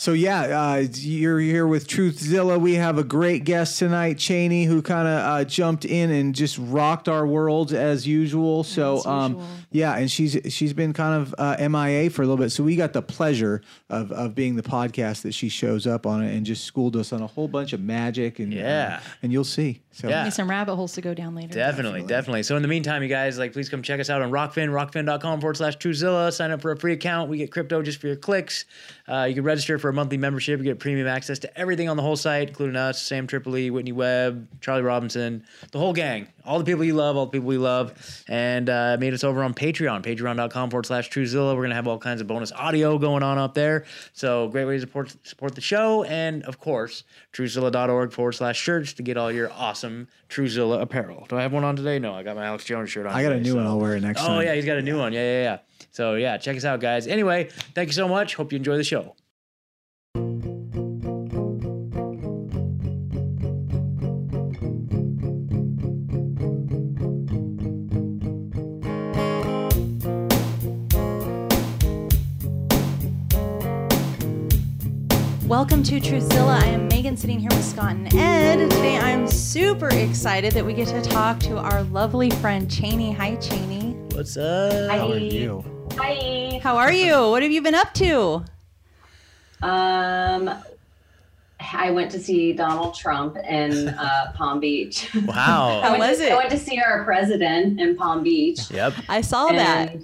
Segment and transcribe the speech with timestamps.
[0.00, 2.58] So yeah, uh, you're here with Truthzilla.
[2.58, 6.56] We have a great guest tonight, Cheney, who kind of uh, jumped in and just
[6.58, 8.64] rocked our world as usual.
[8.64, 9.48] So As um, usual.
[9.72, 12.48] yeah, and she's she's been kind of uh, MIA for a little bit.
[12.48, 13.60] So we got the pleasure
[13.90, 17.12] of of being the podcast that she shows up on it and just schooled us
[17.12, 19.00] on a whole bunch of magic and Yeah.
[19.02, 19.82] uh, and you'll see.
[19.92, 20.24] So Yeah.
[20.24, 21.52] Need some rabbit holes to go down later.
[21.52, 22.44] Definitely, definitely.
[22.44, 25.40] So in the meantime, you guys, like, please come check us out on Rokfin, rokfin.com
[25.40, 26.32] forward slash Truthzilla.
[26.32, 27.28] Sign up for a free account.
[27.28, 28.64] We get crypto just for your clicks.
[29.08, 30.58] Uh, you can register for a monthly membership.
[30.58, 33.92] You get premium access to everything on the whole site, including us, Sam Tripoli, Whitney
[33.92, 36.28] Webb, Charlie Robinson, the whole gang.
[36.44, 38.24] All the people you love, all the people we love.
[38.26, 41.50] And uh, made us over on Patreon, patreon.com forward slash Truthzilla.
[41.54, 43.84] We're going to have all kinds of bonus audio going on up there.
[44.14, 46.04] So great way to support, support the show.
[46.04, 51.26] And of course, truthzilla.org forward slash shirts to get all your awesome Truthzilla apparel.
[51.28, 51.98] Do I have one on today?
[51.98, 53.12] No, I got my Alex Jones shirt on.
[53.12, 53.64] I got a today, new one.
[53.64, 54.42] so- I'll wear it next Oh time.
[54.46, 55.12] yeah, he's got a new one.
[55.12, 55.58] Yeah, yeah, yeah.
[55.92, 57.06] So yeah, check us out, guys.
[57.06, 58.34] Anyway, thank you so much.
[58.36, 59.14] Hope you enjoy the show.
[75.50, 76.62] Welcome to Truthzilla.
[76.62, 78.70] I am Megan sitting here with Scott and Ed.
[78.70, 83.10] Today I'm super excited that we get to talk to our lovely friend Cheney.
[83.10, 83.94] Hi, Cheney.
[84.12, 84.88] What's up?
[84.88, 85.64] How are you?
[85.98, 86.60] Hi.
[86.62, 87.30] How are you?
[87.30, 88.44] What have you been up to?
[89.60, 90.54] Um,
[91.58, 95.12] I went to see Donald Trump in uh, Palm Beach.
[95.12, 95.80] Wow.
[95.82, 96.32] How was to, it?
[96.32, 98.70] I went to see our president in Palm Beach.
[98.70, 98.94] yep.
[99.08, 99.96] I saw that.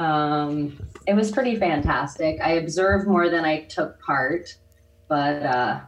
[0.00, 2.40] Um, it was pretty fantastic.
[2.40, 4.56] I observed more than I took part,
[5.08, 5.80] but uh,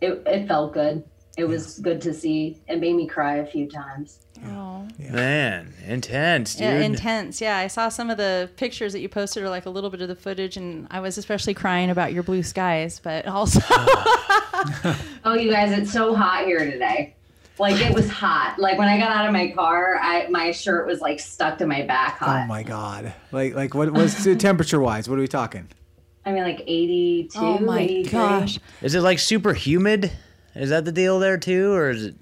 [0.00, 1.04] it, it felt good.
[1.36, 2.62] It was good to see.
[2.66, 4.20] It made me cry a few times.
[4.46, 4.86] Oh.
[4.98, 6.62] Man, intense, dude.
[6.62, 7.40] Yeah, intense.
[7.40, 10.00] Yeah, I saw some of the pictures that you posted, or like a little bit
[10.00, 13.60] of the footage, and I was especially crying about your blue skies, but also
[15.24, 17.14] Oh, you guys, it's so hot here today.
[17.58, 18.56] Like it was hot.
[18.58, 21.66] Like when I got out of my car, I my shirt was like stuck to
[21.66, 22.42] my back hot.
[22.42, 23.14] Oh my god!
[23.32, 25.08] Like like what was temperature wise?
[25.08, 25.68] What are we talking?
[26.26, 28.10] I mean, like 82, oh my 83.
[28.10, 30.10] gosh, Is it like super humid?
[30.56, 32.16] Is that the deal there too, or is it?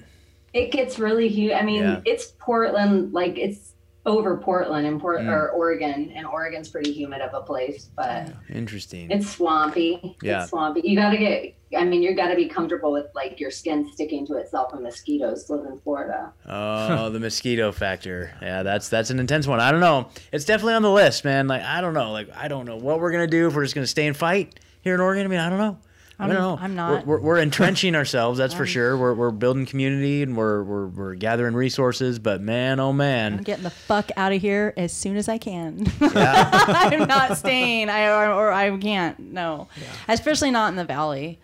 [0.52, 1.52] It gets really huge.
[1.52, 2.00] I mean, Yeah.
[2.04, 3.72] it's Portland, like it's
[4.06, 5.28] over Portland and Port Mm.
[5.30, 9.10] or Oregon, and Oregon's pretty humid of a place, but Interesting.
[9.10, 10.16] it's swampy.
[10.22, 10.42] Yeah.
[10.42, 10.82] It's swampy.
[10.84, 13.90] You got to get, I mean, you got to be comfortable with like your skin
[13.90, 16.32] sticking to itself and mosquitoes live in Florida.
[16.46, 18.30] Oh, the mosquito factor.
[18.42, 19.58] Yeah, that's that's an intense one.
[19.60, 20.08] I don't know.
[20.32, 21.48] It's definitely on the list, man.
[21.48, 22.12] Like I don't know.
[22.12, 24.60] Like I don't know what we're gonna do if we're just gonna stay and fight
[24.82, 25.24] here in Oregon.
[25.24, 25.78] I mean, I don't know.
[26.18, 26.58] I don't I'm- know.
[26.60, 27.06] I'm not.
[27.06, 28.38] We're, we're, we're entrenching ourselves.
[28.38, 28.96] That's for sure.
[28.96, 32.18] We're, we're building community and we're, we're we're gathering resources.
[32.18, 33.34] But man, oh man.
[33.34, 35.86] I'm getting the fuck out of here as soon as I can.
[36.00, 37.88] yeah, I'm not staying.
[37.88, 39.18] I or, or I can't.
[39.18, 39.68] No,
[40.08, 41.40] especially not in the valley.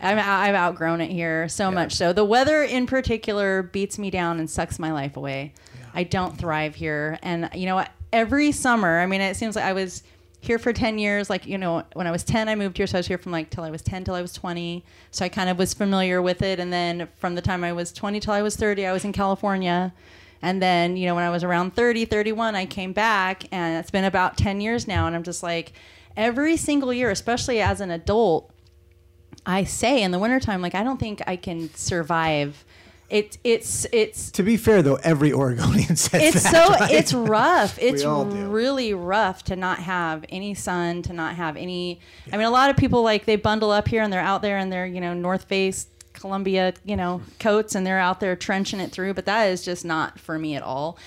[0.00, 2.12] I'm, I've outgrown it here so much so.
[2.12, 5.54] The weather in particular beats me down and sucks my life away.
[5.94, 7.18] I don't thrive here.
[7.22, 7.90] And you know what?
[8.12, 10.02] Every summer, I mean, it seems like I was
[10.40, 11.28] here for 10 years.
[11.28, 12.86] Like, you know, when I was 10, I moved here.
[12.86, 14.84] So I was here from like till I was 10 till I was 20.
[15.10, 16.60] So I kind of was familiar with it.
[16.60, 19.12] And then from the time I was 20 till I was 30, I was in
[19.12, 19.92] California.
[20.40, 23.90] And then, you know, when I was around 30, 31, I came back and it's
[23.90, 25.06] been about 10 years now.
[25.06, 25.72] And I'm just like,
[26.16, 28.52] every single year, especially as an adult,
[29.44, 32.64] I say in the wintertime, like, I don't think I can survive.
[33.10, 36.52] It, it's, it's, To be fair though, every Oregonian says it's that.
[36.52, 36.90] so right?
[36.90, 42.00] it's rough it's really rough to not have any sun to not have any
[42.32, 44.58] i mean a lot of people like they bundle up here and they're out there
[44.58, 48.80] in their you know north face columbia you know coats and they're out there trenching
[48.80, 50.98] it through but that is just not for me at all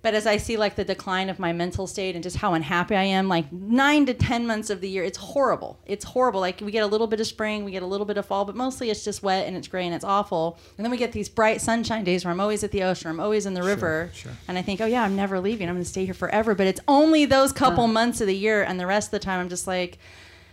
[0.00, 2.94] but as I see like the decline of my mental state and just how unhappy
[2.94, 5.80] I am, like nine to ten months of the year, it's horrible.
[5.86, 6.40] It's horrible.
[6.40, 8.44] Like we get a little bit of spring, we get a little bit of fall,
[8.44, 10.58] but mostly it's just wet and it's gray and it's awful.
[10.76, 13.18] And then we get these bright sunshine days where I'm always at the ocean, I'm
[13.18, 14.32] always in the river, sure.
[14.46, 15.68] and I think, oh yeah, I'm never leaving.
[15.68, 16.54] I'm going to stay here forever.
[16.54, 17.92] But it's only those couple uh-huh.
[17.92, 19.98] months of the year, and the rest of the time I'm just like,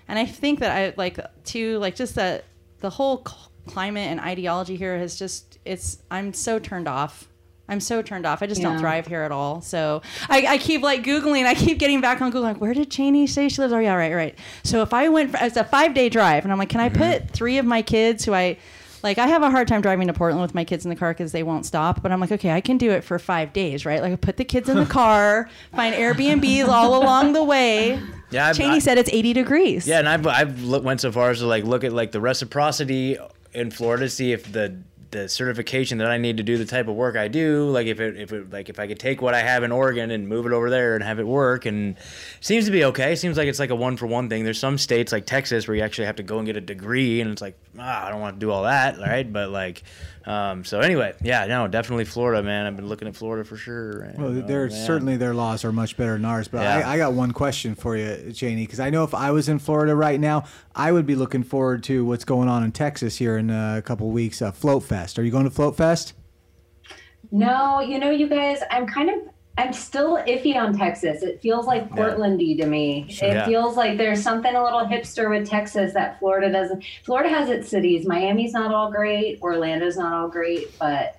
[0.07, 2.45] and I think that I like too, like just that
[2.79, 3.25] the whole
[3.67, 7.27] climate and ideology here has just it's I'm so turned off.
[7.67, 8.43] I'm so turned off.
[8.43, 9.61] I just don't thrive here at all.
[9.61, 11.45] So I, I keep like Googling.
[11.45, 12.43] I keep getting back on Google.
[12.43, 13.73] Like, where did Cheney say she lives?
[13.73, 14.37] Oh, yeah, right, right.
[14.63, 16.89] So if I went, for, it's a five day drive, and I'm like, can I
[16.89, 17.23] mm-hmm.
[17.23, 18.57] put three of my kids who I,
[19.01, 21.13] like, I have a hard time driving to Portland with my kids in the car
[21.13, 22.03] because they won't stop.
[22.03, 24.01] But I'm like, okay, I can do it for five days, right?
[24.01, 27.99] Like, I put the kids in the car, find Airbnbs all along the way.
[28.29, 28.47] yeah.
[28.47, 29.87] I've- Cheney I- said it's 80 degrees.
[29.87, 33.17] Yeah, and I've I've went so far as to like look at like the reciprocity
[33.53, 34.77] in Florida, to see if the
[35.15, 37.69] the certification that I need to do the type of work I do.
[37.69, 40.11] Like if it if it like if I could take what I have in Oregon
[40.11, 41.95] and move it over there and have it work, and
[42.41, 43.15] seems to be okay.
[43.15, 44.43] Seems like it's like a one for one thing.
[44.43, 47.21] There's some states like Texas where you actually have to go and get a degree,
[47.21, 49.31] and it's like ah, I don't want to do all that, right?
[49.31, 49.83] But like,
[50.25, 52.65] um, so anyway, yeah, no, definitely Florida, man.
[52.65, 54.01] I've been looking at Florida for sure.
[54.01, 54.85] and, Well, oh, there man.
[54.85, 56.47] certainly their laws are much better than ours.
[56.47, 56.87] But Yeah.
[56.87, 59.59] I, I got one question for you, Cheney, because I know if I was in
[59.59, 60.45] Florida right now,
[60.75, 63.81] I would be looking forward to what's going on in Texas here in uh, a
[63.81, 64.41] couple weeks.
[64.41, 65.19] Uh, Float Fest.
[65.19, 66.13] Are you going to Float Fest?
[67.31, 69.15] No, you know, you guys, I'm kind of,
[69.57, 71.23] I'm still iffy on Texas.
[71.23, 73.05] It feels like Portlandy to me.
[73.09, 73.45] It Yeah.
[73.45, 76.83] feels like there's something a little hipster with Texas that Florida doesn't.
[77.03, 78.05] Florida has its cities.
[78.05, 79.39] Miami's not all great.
[79.41, 81.15] Orlando's not all great, but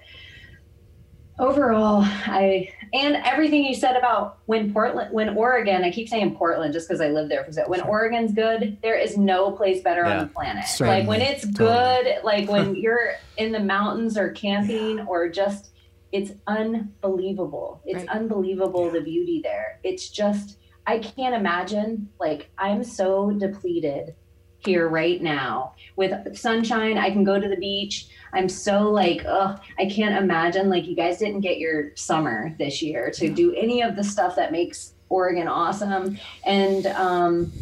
[1.38, 6.72] overall, I and everything you said about when Portland, when Oregon, I keep saying Portland
[6.72, 7.42] just because I live there.
[7.42, 10.12] Because when Oregon's good, there is no place better Yeah.
[10.12, 10.64] on the planet.
[10.66, 11.00] Certainly.
[11.00, 12.02] Like when it's Totally.
[12.04, 15.70] good, like when you're in the mountains or camping or just
[16.12, 17.80] it's unbelievable.
[17.84, 18.08] It's Right.
[18.08, 19.80] unbelievable the beauty there.
[19.82, 24.14] It's just I can't imagine like I'm so depleted
[24.58, 26.96] here right now with sunshine.
[26.96, 28.08] I can go to the beach.
[28.32, 32.82] I'm so like, ugh, I can't imagine like you guys didn't get your summer this
[32.82, 36.18] year to do any of the stuff that makes Oregon awesome.
[36.44, 37.52] And um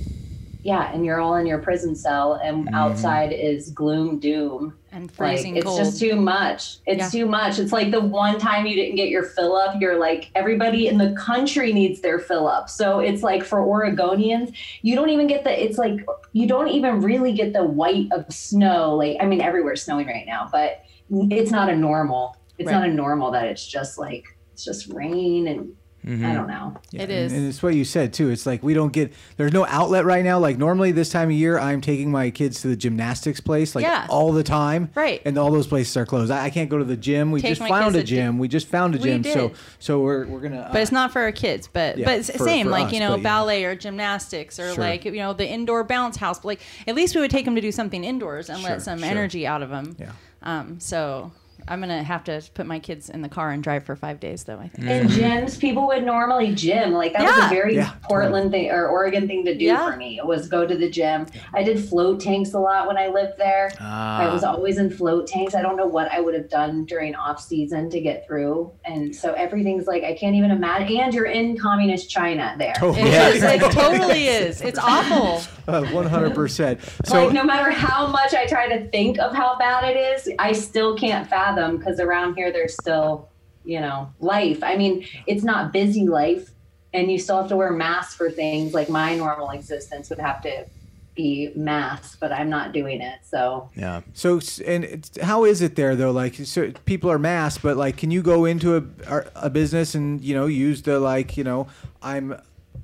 [0.65, 2.75] yeah, and you're all in your prison cell and mm-hmm.
[2.75, 5.79] outside is gloom doom and like freezing it's cold.
[5.79, 7.21] just too much it's Yeah.
[7.21, 10.31] too much it's like the one time you didn't get your fill up you're like
[10.35, 15.11] everybody in the country needs their fill up so it's like for oregonians you don't
[15.11, 19.17] even get the it's like you don't even really get the white of snow like
[19.21, 22.79] i mean everywhere's snowing right now but it's not a normal it's Right.
[22.79, 25.75] not a normal that it's just like it's just rain and
[26.05, 26.25] Mhm.
[26.25, 28.29] i don't know It and- And, it's what you said too.
[28.31, 30.39] It's like we don't get there's no outlet right now.
[30.39, 33.85] Like normally this time of year, I'm taking my kids to the gymnastics place like
[33.85, 34.07] Yeah.
[34.11, 34.91] all the time.
[34.95, 35.23] Right.
[35.25, 36.31] And all those places are closed.
[36.31, 37.31] I, I can't go to the gym.
[37.33, 38.39] We Take just found a to gy- gym.
[38.39, 39.25] We just found a gym.
[39.25, 39.57] So did.
[39.79, 40.69] so we're we're gonna.
[40.73, 41.69] but it's not for our kids.
[41.73, 43.23] But Yeah, but for- same for like us, you know but yeah.
[43.23, 44.85] ballet or gymnastics or Sure.
[44.85, 46.39] like you know the indoor bounce house.
[46.41, 48.83] But like at least we would take them to do something indoors and Sure, let
[48.83, 49.09] some sure.
[49.09, 49.97] energy out of them.
[49.99, 50.11] Yeah.
[50.43, 50.77] Um.
[50.81, 51.33] So
[51.67, 54.45] I'm gonna have to put my kids in the car and drive for five days
[54.45, 54.59] though.
[54.59, 54.87] I think.
[54.87, 58.87] And gyms people would normally gym like that was a very Yeah, portland thing or
[58.89, 59.91] oregon thing to do Yeah.
[59.91, 62.99] for me It was go to the gym i did float tanks a lot when
[62.99, 65.55] i lived there I was Ah, always in float tanks.
[65.55, 68.73] I don't know what I would have done during off season to get through.
[68.85, 70.97] And so everything's like I can't even imagine.
[70.99, 72.75] And you're in communist China there.
[72.75, 73.09] Totally.
[73.11, 73.43] It is.
[73.43, 74.61] It totally is.
[74.63, 75.43] It's awful.
[75.67, 76.81] Uh, one hundred percent.
[77.05, 80.31] So like no matter how much I try to think of how bad it is,
[80.39, 83.29] I still can't fathom because around here there's still,
[83.65, 84.63] you know, life.
[84.63, 86.51] I mean, it's not busy life,
[86.93, 88.75] and you still have to wear masks for things.
[88.75, 90.67] Like my normal existence would have to
[91.15, 93.21] be masks, but I'm not doing it.
[93.23, 94.01] So yeah.
[94.15, 96.11] So and it's, how is it there though?
[96.11, 99.95] Like so people are masked, but like, can you go into a a- a business
[99.95, 101.69] and you know use the like you know
[102.03, 102.39] I'm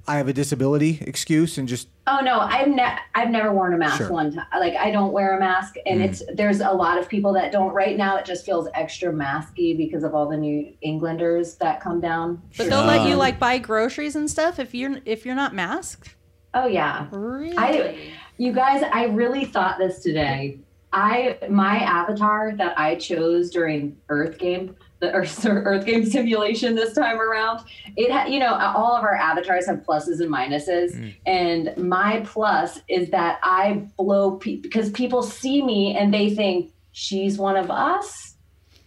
[0.07, 3.79] I have a disability excuse and just Oh no, I've ne- I've never worn a
[3.79, 4.11] mask Sure.
[4.13, 4.47] one time.
[4.59, 7.73] Like I don't wear a mask, and it's there's a lot of people that don't.
[7.73, 12.01] Right now, it just feels extra masky because of all the New Englanders that come
[12.01, 12.43] down.
[12.59, 15.55] But they'll let you Um, like buy groceries and stuff if you're if you're not
[15.55, 16.17] masked.
[16.53, 17.57] Oh yeah, Really?
[17.57, 17.97] I
[18.39, 20.59] you guys, I really thought this today.
[20.93, 26.95] I my avatar that I chose during Earth Game, the Earth, Earth Game simulation this
[26.95, 27.65] time around,
[27.97, 31.15] it had you know all of our avatars have pluses and minuses, mm.
[31.27, 36.73] and my plus is that I blow pe- because people see me and they think
[36.93, 38.37] she's one of us.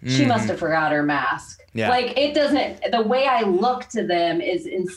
[0.06, 0.30] She mm-hmm.
[0.30, 1.62] must have forgot her mask.
[1.74, 1.90] Yeah.
[1.90, 2.92] Like it doesn't.
[2.92, 4.88] The way I look to them is in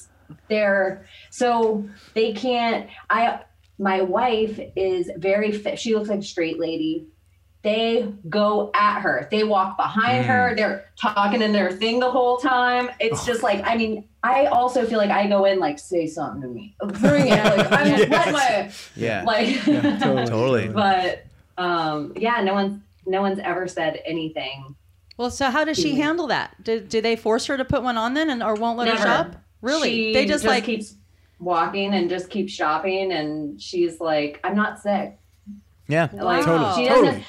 [0.49, 2.89] they're so they can't.
[3.11, 3.41] I
[3.79, 5.79] my wife is very fit.
[5.79, 7.07] She looks like a straight lady.
[7.67, 9.27] They go at her.
[9.29, 10.55] They walk behind her.
[10.55, 12.91] They're talking in their thing the whole time.
[13.01, 14.05] It's just like I mean.
[14.23, 16.77] I also feel like I go in like say something to me.
[17.01, 17.45] Bring it.
[17.45, 18.09] Like I'm Yes.
[18.09, 19.25] let my Yeah.
[19.25, 19.65] like.
[20.29, 20.69] Totally.
[20.69, 21.27] But
[21.59, 24.77] um, yeah, no one's no one's ever said anything.
[25.17, 26.63] Well, so how does she handle that?
[26.63, 28.97] Did, do they force her to put one on then, and or won't let her
[28.97, 29.35] shop?
[29.61, 29.91] Really?
[29.91, 30.95] She they just, like keeps
[31.41, 35.19] walking and just keeps shopping, and she's like, "I'm not sick."
[35.89, 36.09] Yeah.
[36.13, 36.75] Like Wow.
[36.77, 37.25] she doesn't Totally.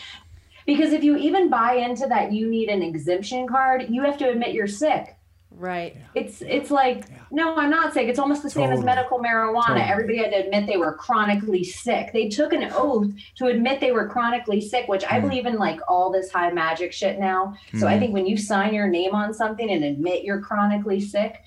[0.68, 0.80] Doesn't.
[0.82, 3.86] Because if you even buy into that, you need an exemption card.
[3.90, 5.16] You have to admit you're sick.
[5.52, 5.96] right.
[6.14, 8.08] It's it's like no, I'm not sick.
[8.08, 9.68] It's almost the same as medical marijuana.
[9.68, 9.82] Totally.
[9.82, 12.12] Everybody had to admit they were chronically sick.
[12.14, 13.08] They took an oath
[13.38, 15.16] to admit they were chronically sick, which Hmm.
[15.16, 17.56] I believe in like all this high magic shit now.
[17.80, 21.42] So I think when you sign your name on something and admit you're chronically sick,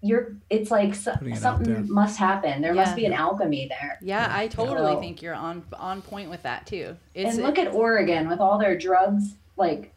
[0.00, 2.62] you're it's like so, it something must happen.
[2.62, 3.98] There must be an alchemy there.
[4.00, 6.96] Yeah, I totally So- think you're on on point with that too.
[7.14, 9.34] It's and look at Oregon with all their drugs.
[9.56, 9.92] Like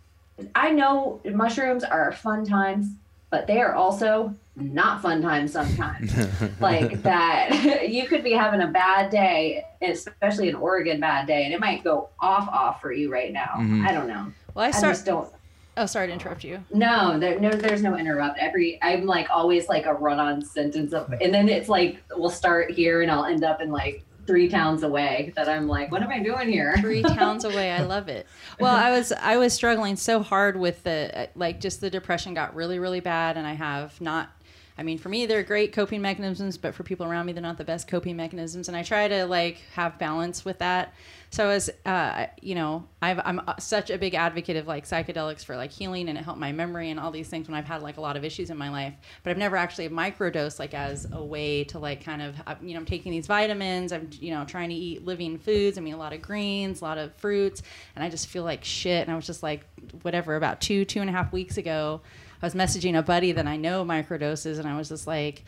[0.55, 2.88] I know mushrooms are fun times,
[3.29, 6.12] but they are also not fun times sometimes.
[6.60, 11.53] like that, you could be having a bad day, especially an Oregon bad day, and
[11.53, 13.51] it might go off off for you right now.
[13.60, 13.86] Mhm.
[13.88, 14.31] I don't know.
[14.55, 14.93] Well, I I start.
[14.93, 15.29] just don't.
[15.78, 16.63] Oh, sorry to interrupt you.
[16.74, 18.38] No, there, no, there's no interrupt.
[18.40, 22.72] Every I'm like always like a run-on sentence of, and then it's like we'll start
[22.72, 25.32] here, and I'll end up in like three towns away.
[25.36, 26.75] That I'm like, what am I doing here?
[26.80, 27.72] three towns away.
[27.72, 28.28] I love it.
[28.60, 32.54] Well, I was I was struggling so hard with the like just the depression got
[32.54, 34.30] really really bad, and I have not.
[34.82, 37.60] I mean, for me, they're great coping mechanisms, but for people around me, they're not
[37.60, 38.68] the best coping mechanisms.
[38.68, 40.96] And I try to like have balance with that.
[41.30, 45.56] So as uh, you know, I've, I'm such a big advocate of like psychedelics for
[45.56, 47.98] like healing, and it helped my memory and all these things when I've had like
[47.98, 48.96] a lot of issues in my life.
[49.22, 52.74] But I've never actually microdosed like as a way to like kind of uh, you
[52.74, 53.94] know I'm taking these vitamins.
[53.94, 55.78] I'm you know trying to eat living foods.
[55.78, 57.62] I mean a lot of greens, a lot of fruits,
[57.96, 59.04] and I just feel like shit.
[59.04, 59.68] And I was just like
[60.02, 62.02] whatever about two two and a half weeks ago.
[62.42, 65.44] I was messaging a buddy that I know microdoses, and I was just like,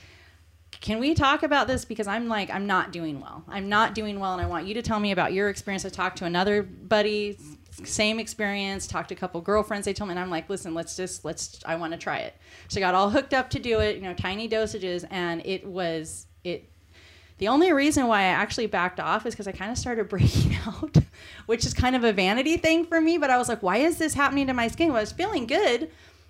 [0.81, 4.19] can we talk about this because i'm like i'm not doing well i'm not doing
[4.19, 6.63] well and i want you to tell me about your experience i talked to another
[6.63, 7.37] buddy
[7.83, 10.95] same experience talked to a couple girlfriends they told me and i'm like listen let's
[10.95, 12.35] just let's i want to try it
[12.67, 15.65] so i got all hooked up to do it you know tiny dosages and it
[15.65, 16.69] was it
[17.39, 20.55] the only reason why I actually backed off is because I kind of started breaking
[20.65, 20.95] out,
[21.45, 23.17] which is kind of a vanity thing for me.
[23.17, 24.89] But I was like, why is this happening to my skin?
[24.89, 25.89] Well, I was feeling good,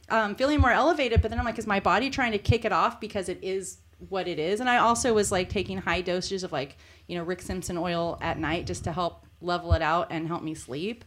[0.09, 2.71] um, feeling more elevated, but then I'm like, is my body trying to kick it
[2.71, 3.77] off because it is
[4.09, 4.59] what it is?
[4.59, 8.17] And I also was like taking high dosages of like, you know, Rick Simpson oil
[8.21, 11.05] at night just to help level it out and help me sleep.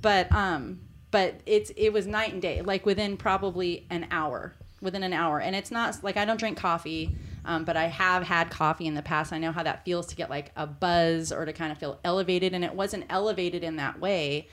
[0.00, 0.80] But um,
[1.10, 5.40] but it's it was night and day, like within probably an hour, within an hour.
[5.40, 7.16] And it's not like I don't drink coffee.
[7.42, 9.32] Um, but I have had coffee in the past.
[9.32, 11.98] I know how that feels to get like a buzz or to kind of feel
[12.04, 14.48] elevated, and it wasn't elevated in that way.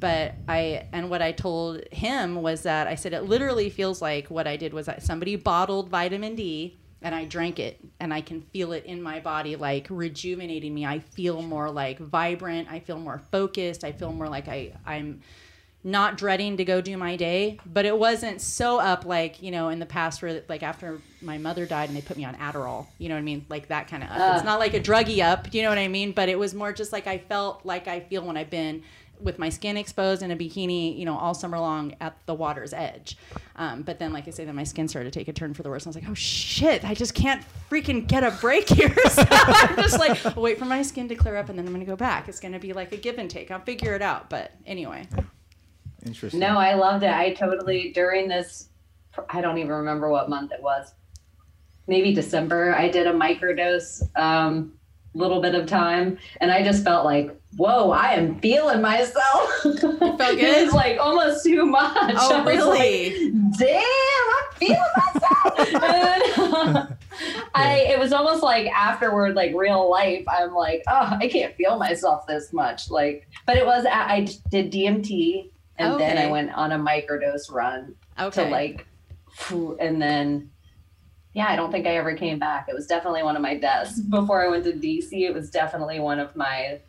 [0.00, 4.28] But I and what I told him was that I said it literally feels like
[4.28, 8.20] what I did was that somebody bottled vitamin D and I drank it and I
[8.20, 10.86] can feel it in my body like rejuvenating me.
[10.86, 12.68] I feel more like vibrant.
[12.70, 13.84] I feel more focused.
[13.84, 15.20] I feel more like I I'm
[15.82, 19.70] not dreading to go do my day, but it wasn't so up like, you know,
[19.70, 22.86] in the past where like after my mother died and they put me on Adderall,
[22.98, 23.46] you know what I mean?
[23.48, 24.36] Like that kind of up.
[24.36, 26.12] it's not like a druggy up, you know what I mean?
[26.12, 28.82] But it was more just like I felt like I feel when I've been
[29.22, 32.72] with my skin exposed in a bikini, you know, all summer long at the water's
[32.72, 33.16] edge.
[33.56, 35.62] Um, but then, like I say, then my skin started to take a turn for
[35.62, 35.84] the worse.
[35.84, 38.94] And I was like, oh shit, I just can't freaking get a break here.
[39.10, 41.72] so I'm just like, I'll wait for my skin to clear up and then I'm
[41.72, 42.28] going to go back.
[42.28, 43.50] It's going to be like a give and take.
[43.50, 44.30] I'll figure it out.
[44.30, 45.06] But anyway.
[46.06, 46.40] Interesting.
[46.40, 47.10] No, I loved it.
[47.10, 48.68] I totally during this.
[49.28, 50.94] I don't even remember what month it was.
[51.86, 52.74] Maybe December.
[52.74, 54.72] I did a microdose, um,
[55.14, 59.50] little bit of time, and I just felt like, whoa, I am feeling myself.
[59.62, 60.64] felt it good?
[60.66, 62.14] was like almost too much.
[62.16, 63.30] Oh, I was really?
[63.30, 63.82] like, Damn,
[64.36, 65.58] I'm feeling myself.
[65.58, 66.96] And then,
[67.54, 70.24] I it was almost like afterward, like real life.
[70.28, 72.90] I'm like, oh, I can't feel myself this much.
[72.90, 77.94] Like, but it was I did DMT and then I went on a microdose run
[78.18, 78.44] Okay.
[78.44, 78.86] to like,
[79.80, 80.50] and then
[81.32, 82.68] yeah, I don't think I ever came back.
[82.68, 84.10] It was definitely one of my deaths mm-hmm.
[84.10, 85.12] before I went to DC.
[85.12, 86.80] It was definitely one of my.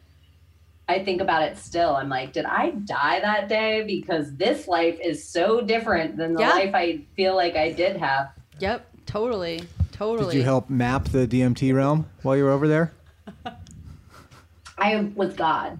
[0.89, 1.95] I think about it still.
[1.95, 3.83] I'm like, did I die that day?
[3.83, 6.50] Because this life is so different than the Yeah.
[6.50, 8.31] life I feel like I did have.
[8.60, 8.88] Yep.
[9.05, 9.62] Totally.
[9.91, 10.33] Totally.
[10.33, 12.91] Did you help map the DMT realm while you were over there?
[14.77, 15.79] I was God.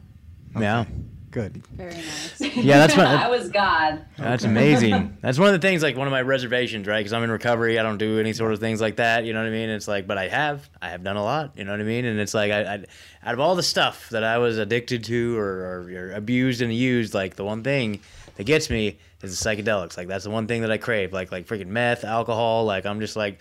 [0.58, 0.86] Yeah.
[1.32, 1.66] Good.
[1.68, 2.42] Very nice.
[2.58, 4.06] Yeah, that's what- I was God.
[4.18, 5.18] That's amazing.
[5.22, 7.00] That's one of the things, like one of my reservations, right?
[7.00, 7.80] Because I'm in recovery.
[7.80, 9.24] I don't do any sort of things like that.
[9.26, 9.70] You know what I mean?
[9.70, 11.54] It's like, but I have, I have done a lot.
[11.58, 12.04] You know what I mean?
[12.06, 12.84] And it's like, I, I
[13.24, 16.74] out of all the stuff that I was addicted to or, or, or abused and
[16.74, 18.02] used, like the one thing
[18.36, 19.96] that gets me is the psychedelics.
[19.96, 21.14] Like that's the one thing that I crave.
[21.14, 22.66] Like like freaking meth, alcohol.
[22.66, 23.40] Like I'm just like,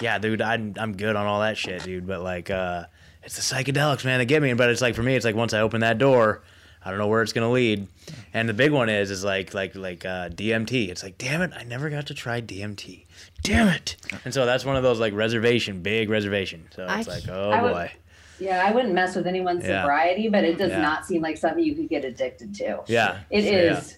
[0.00, 2.06] yeah, dude, I'm I'm good on all that shit, dude.
[2.06, 2.84] But like, uh,
[3.22, 4.52] it's the psychedelics, man, that get me.
[4.52, 6.42] But it's like for me, it's like once I open that door.
[6.84, 7.86] I don't know where it's gonna lead.
[8.32, 10.88] And the big one is is like like like uh, DMT.
[10.88, 13.04] It's like damn it, I never got to try DMT.
[13.42, 13.96] Damn it.
[14.24, 16.66] And so that's one of those like reservation, big reservation.
[16.74, 17.92] So it's I- like oh I would- boy,
[18.38, 19.82] Yeah, I wouldn't mess with anyone's Yeah.
[19.82, 20.80] sobriety, but it does Yeah.
[20.80, 22.80] not seem like something you could get addicted to.
[22.86, 23.96] yeah, It So, is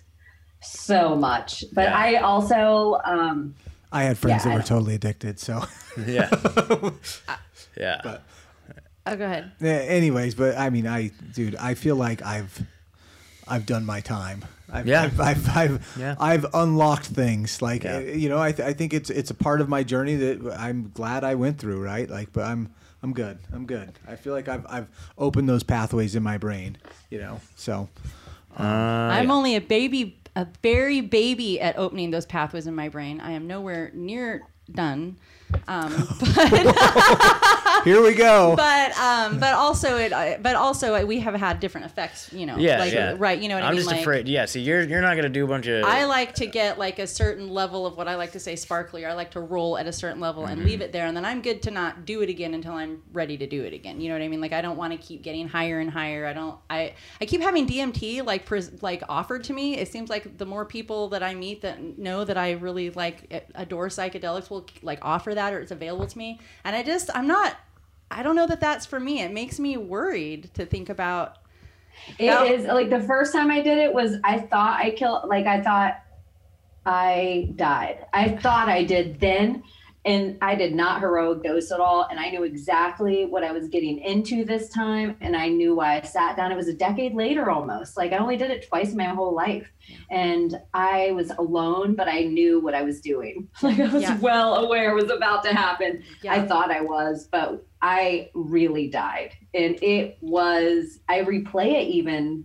[0.61, 1.65] so much.
[1.73, 1.97] But Yeah.
[1.99, 3.55] I also um
[3.93, 5.39] I had friends Yeah, that I were don't- totally addicted.
[5.39, 5.65] So,
[6.07, 6.31] Yeah,
[7.79, 8.23] yeah, But-
[9.07, 9.53] Oh, go ahead.
[9.61, 12.63] Eh, anyways, but I mean, I, dude, I feel like I've,
[13.49, 14.45] I've done my time.
[14.73, 15.03] I've, Yeah.
[15.03, 16.15] I've, I've, I've, Yeah.
[16.21, 17.61] I've unlocked things.
[17.61, 17.97] Like, Yeah.
[17.97, 20.57] eh, you know, I, th- I think it's, it's a part of my journey that
[20.59, 21.83] I'm glad I went through.
[21.83, 22.09] Right.
[22.09, 23.39] Like, but I'm, I'm good.
[23.53, 23.93] I'm good.
[24.07, 24.87] I feel like I've, I've
[25.19, 26.79] opened those pathways in my brain.
[27.11, 27.41] You know.
[27.57, 27.89] So,
[28.59, 29.33] Uh, I'm yeah.
[29.35, 33.21] only a baby a very baby at opening those pathways in my brain.
[33.21, 35.17] I am nowhere near done.
[35.69, 35.93] Um,
[36.35, 38.55] but Here we go.
[38.57, 42.33] but um, but also it uh, but also uh, we have had different effects.
[42.33, 43.15] You know, Yeah, like, yeah.
[43.19, 43.39] right.
[43.39, 43.81] You know what I I'm mean?
[43.81, 44.29] just like, afraid.
[44.29, 45.85] Yeah, see, you're you're not gonna do a bunch of.
[45.85, 49.05] I like to get like a certain level of what I like to say sparkly.
[49.05, 51.25] Or I like to roll at a certain level and leave it there, and then
[51.25, 54.01] I'm good to not do it again until I'm ready to do it again.
[54.01, 54.41] You know what I mean?
[54.41, 56.27] Like I don't want to keep getting higher and higher.
[56.27, 56.57] I don't.
[56.71, 59.77] I I keep having DMT like pres- like offered to me.
[59.77, 63.45] It seems like the more people that I meet that know that I really like
[63.55, 67.27] adore psychedelics will like offer that or it's available to me, and I just I'm
[67.27, 67.57] not.
[68.11, 69.23] I don't know that that's for me.
[69.23, 71.39] It makes me worried to think about.
[72.19, 72.31] It
[72.61, 75.63] is like the first time I did it was I thought I killed like I
[75.63, 76.03] thought
[76.85, 78.07] I died.
[78.13, 79.63] I thought I did then
[80.05, 83.69] and I did not heroic dose at all and I knew exactly what I was
[83.69, 86.51] getting into this time and I knew why I sat down.
[86.51, 87.97] It was a decade later almost.
[87.97, 89.71] Like I only did it twice in my whole life.
[90.11, 93.49] And I was alone, but I knew what I was doing.
[93.63, 94.19] Like I was Yeah.
[94.19, 96.03] well aware it was about to happen.
[96.23, 96.33] Yeah.
[96.33, 99.31] I thought I was, but I really died.
[99.55, 102.45] And it was, I replay it even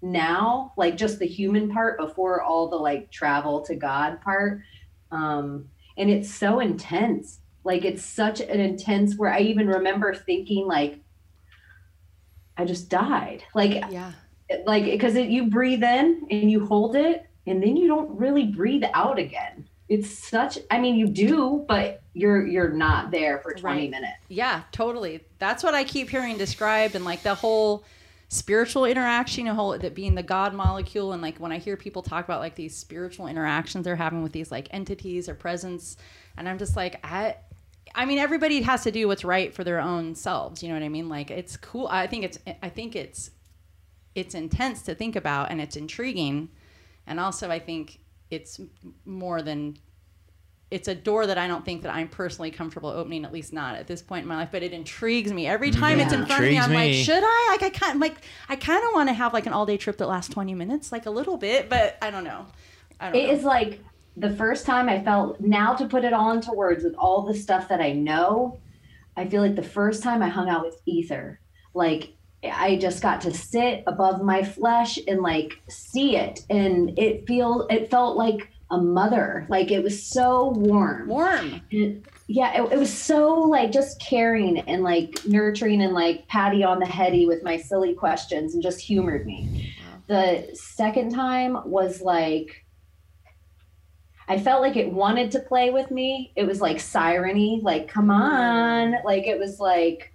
[0.00, 4.62] now, like just the human part before all the like travel to God part.
[5.10, 7.40] Um, and it's so intense.
[7.64, 11.00] Like it's such an intense where I even remember thinking like,
[12.56, 13.42] I just died.
[13.54, 14.12] Like, yeah.
[14.66, 18.84] like because you breathe in and you hold it and then you don't really breathe
[18.94, 23.80] out again it's such i mean you do but you're you're not there for 20
[23.82, 23.90] Right.
[23.90, 25.20] minutes Yeah, totally.
[25.38, 27.84] That's what I keep hearing described, and like the whole
[28.34, 32.02] spiritual interaction, a whole that being the God molecule, and like when I hear people
[32.02, 35.96] talk about like these spiritual interactions they're having with these like entities or presence,
[36.36, 37.36] and I'm just like, I,
[37.94, 40.64] I mean, everybody has to do what's right for their own selves.
[40.64, 41.08] You know what I mean?
[41.08, 41.86] Like it's cool.
[41.86, 43.30] I think it's, I think it's,
[44.16, 46.48] it's intense to think about, and it's intriguing,
[47.06, 48.00] and also I think
[48.30, 48.60] it's
[49.04, 49.76] more than
[50.74, 53.76] it's a door that I don't think that I'm personally comfortable opening, at least not
[53.76, 54.48] at this point in my life.
[54.50, 55.80] But it intrigues me every mm-hmm.
[55.80, 56.26] time it's in Yeah.
[56.26, 56.58] front of me.
[56.58, 57.02] I'm Intrigues like, me.
[57.04, 57.48] should I?
[57.52, 58.16] Like, I kind like
[58.48, 60.90] I kind of want to have like an all day trip that lasts 20 minutes,
[60.92, 62.46] like a little bit, but I don't know.
[63.00, 63.32] I don't it know.
[63.32, 63.80] is like
[64.16, 67.34] the first time i felt now to put it all into words with all the
[67.34, 68.60] stuff that i know
[69.16, 71.40] i feel like the first time i hung out with ether
[71.74, 72.14] like
[72.52, 77.66] i just got to sit above my flesh and like see it and it feel
[77.70, 79.46] it felt like a mother.
[79.48, 81.08] Like it was so warm.
[81.08, 81.62] Warm.
[81.72, 86.64] And, yeah it, it was so like just caring and like nurturing and like patty
[86.64, 89.74] on the heady with my silly questions and just humored me.
[90.06, 92.64] The second time was like
[94.26, 96.32] I felt like it wanted to play with me.
[96.34, 100.13] It was like sireny, like come on, like it was like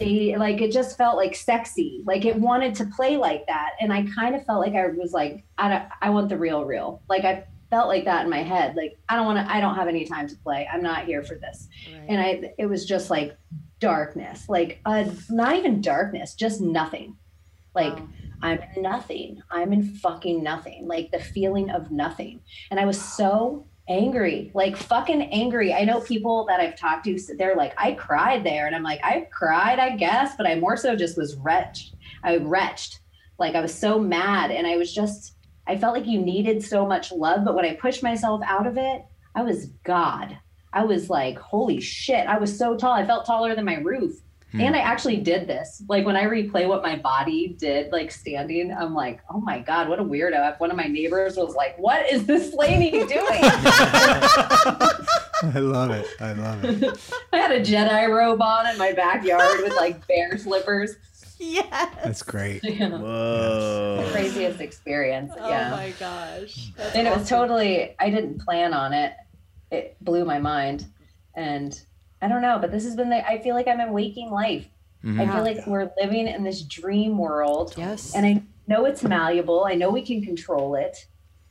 [0.00, 3.72] stay, like it just felt like sexy, like it wanted to play like that.
[3.80, 6.64] And I kind of felt like I was like, I don't, I want the real,
[6.64, 7.02] real.
[7.08, 8.74] Like I felt like that in my head.
[8.76, 10.68] Like I don't want to, I don't have any time to play.
[10.72, 11.68] I'm not here for this.
[12.08, 13.36] And I, it was just like
[13.78, 17.16] darkness, like uh, not even darkness, just nothing.
[17.74, 18.08] Like Wow.
[18.42, 19.42] I'm nothing.
[19.50, 20.86] I'm in fucking nothing.
[20.86, 22.40] Like the feeling of nothing.
[22.70, 25.74] And I was so angry, like fucking angry.
[25.74, 28.66] I know people that I've talked to, they're like, I cried there.
[28.66, 31.94] And I'm like, I cried, I guess, but I more so just was wretched.
[32.22, 32.98] I wretched.
[33.38, 34.52] Like I was so mad.
[34.52, 35.34] And I was just,
[35.66, 37.44] I felt like you needed so much love.
[37.44, 40.38] But when I pushed myself out of it, I was God.
[40.72, 42.26] I was like, holy shit.
[42.28, 42.92] I was so tall.
[42.92, 44.20] I felt taller than my roof.
[44.52, 44.60] Hmm.
[44.60, 45.82] And I actually did this.
[45.88, 49.88] Like when I replay what my body did, like standing, I'm like, oh my God,
[49.88, 50.52] what a weirdo.
[50.52, 53.40] If One of my neighbors was like, what is this lady doing?
[55.42, 56.06] I love it.
[56.20, 57.12] I love it.
[57.32, 60.96] I had a Jedi robe on in my backyard with like bear slippers.
[61.38, 61.94] Yes.
[62.04, 62.62] That's great.
[62.62, 62.90] Yeah.
[62.90, 64.06] Whoa.
[64.12, 65.32] Craziest experience.
[65.38, 65.70] Oh yeah.
[65.70, 66.72] my gosh.
[66.76, 69.14] That's and it was totally i didn't plan on it
[69.70, 70.86] it blew my mind
[71.34, 71.80] and
[72.22, 74.66] i don't know but this has been the i feel like i'm in waking life
[75.18, 78.14] i feel like we're living in this dream world Yes.
[78.14, 81.06] and i know it's malleable i know we can control it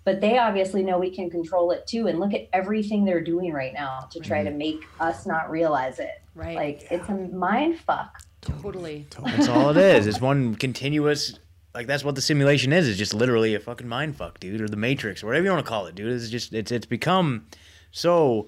[0.05, 3.51] but they obviously know we can control it too and look at everything they're doing
[3.53, 6.55] right now to try to make us not realize it right.
[6.55, 9.05] like it's a mind fuck totally.
[9.21, 10.07] That's all it is.
[10.07, 11.37] It's one continuous.
[11.73, 12.87] Like that's what the simulation is.
[12.87, 15.65] It's just literally a fucking mind fuck, dude, or the Matrix, or whatever you want
[15.65, 16.11] to call it, dude.
[16.11, 17.47] It's just it's it's become
[17.91, 18.47] so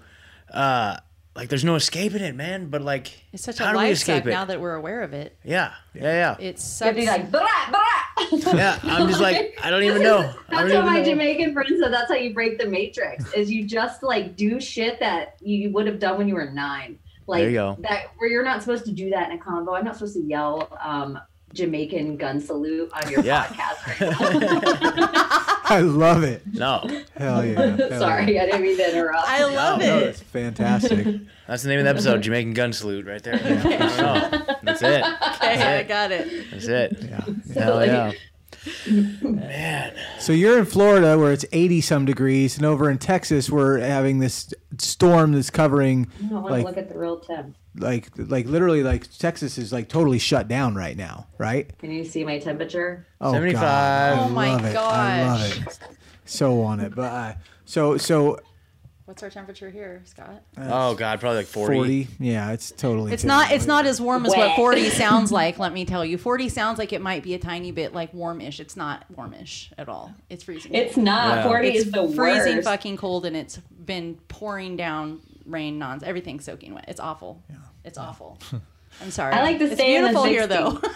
[0.54, 0.98] uh
[1.36, 2.68] like there's no escaping it, man.
[2.70, 4.32] But like It's such how a do we life escape suck it?
[4.32, 5.38] now that we're aware of it.
[5.44, 6.36] yeah, yeah, yeah.
[6.40, 8.54] It's you have to be like blah, blah.
[8.54, 10.20] Yeah, I'm just like I don't even know.
[10.20, 11.04] I That's don't what even my know.
[11.06, 11.92] Jamaican friend said.
[11.94, 13.32] That's how you break the matrix.
[13.34, 17.00] Is you just like do shit that you would have done when you were nine.
[17.28, 17.78] Like There you go.
[17.82, 19.78] that where you're not supposed to do that in a convo.
[19.78, 20.78] I'm not supposed to yell.
[20.84, 21.20] Um,
[21.54, 23.46] Jamaican gun salute on your Yeah.
[23.46, 24.20] podcast.
[24.20, 24.40] Right
[24.98, 25.38] now.
[25.66, 26.44] I love it.
[26.54, 26.80] No,
[27.16, 27.76] Hell yeah.
[27.78, 28.00] Hell.
[28.00, 28.44] Sorry, yeah.
[28.44, 29.28] I didn't mean to interrupt.
[29.28, 30.04] I love no, it.
[30.08, 31.08] It's fantastic.
[31.48, 32.22] that's the name of the episode.
[32.22, 33.36] Jamaican gun salute, right there.
[33.36, 33.40] I
[33.98, 34.64] don't.
[34.64, 35.04] That's it.
[35.04, 36.52] Okay, I got it.
[36.52, 36.98] That's it.
[37.02, 37.22] Yeah.
[37.54, 37.88] Hell Silly.
[37.88, 38.12] yeah.
[39.22, 39.94] Man.
[40.20, 44.20] So you're in Florida where it's 80 some degrees, and over in Texas we're having
[44.20, 47.56] this storm that's covering I want like to look at the real temp.
[47.76, 51.78] Like like literally like Texas is like totally shut down right now, right?
[51.80, 53.08] Can you see my temperature?
[53.20, 53.62] Oh, 75.
[53.62, 54.20] God.
[54.20, 54.76] I Oh my love it.
[54.76, 55.58] I love gosh.
[55.62, 55.80] it.
[56.26, 57.34] So on it, but uh,
[57.66, 58.40] so so
[59.06, 60.42] What's our temperature here, Scott?
[60.58, 61.76] Oh God, probably like 40.
[61.76, 62.08] 40.
[62.20, 63.12] Yeah, it's totally.
[63.12, 63.52] It's not.
[63.52, 65.60] It's not as warm as what 40 sounds like.
[65.60, 68.62] Let me tell you, 40 sounds like it might be a tiny bit like warmish.
[68.62, 70.14] It's not warmish at all.
[70.30, 70.74] It's freezing.
[70.74, 71.38] It's not.
[71.38, 71.44] Yeah.
[71.44, 72.68] 40 It's is the freezing worst.
[72.68, 75.80] fucking cold, and it's been pouring down rain.
[75.80, 76.86] Non, everything's soaking wet.
[76.88, 77.44] It's awful.
[77.50, 77.56] Yeah.
[77.84, 78.38] It's awful.
[79.02, 79.34] I'm sorry.
[79.34, 80.82] I like to it's stay in the beautiful here though.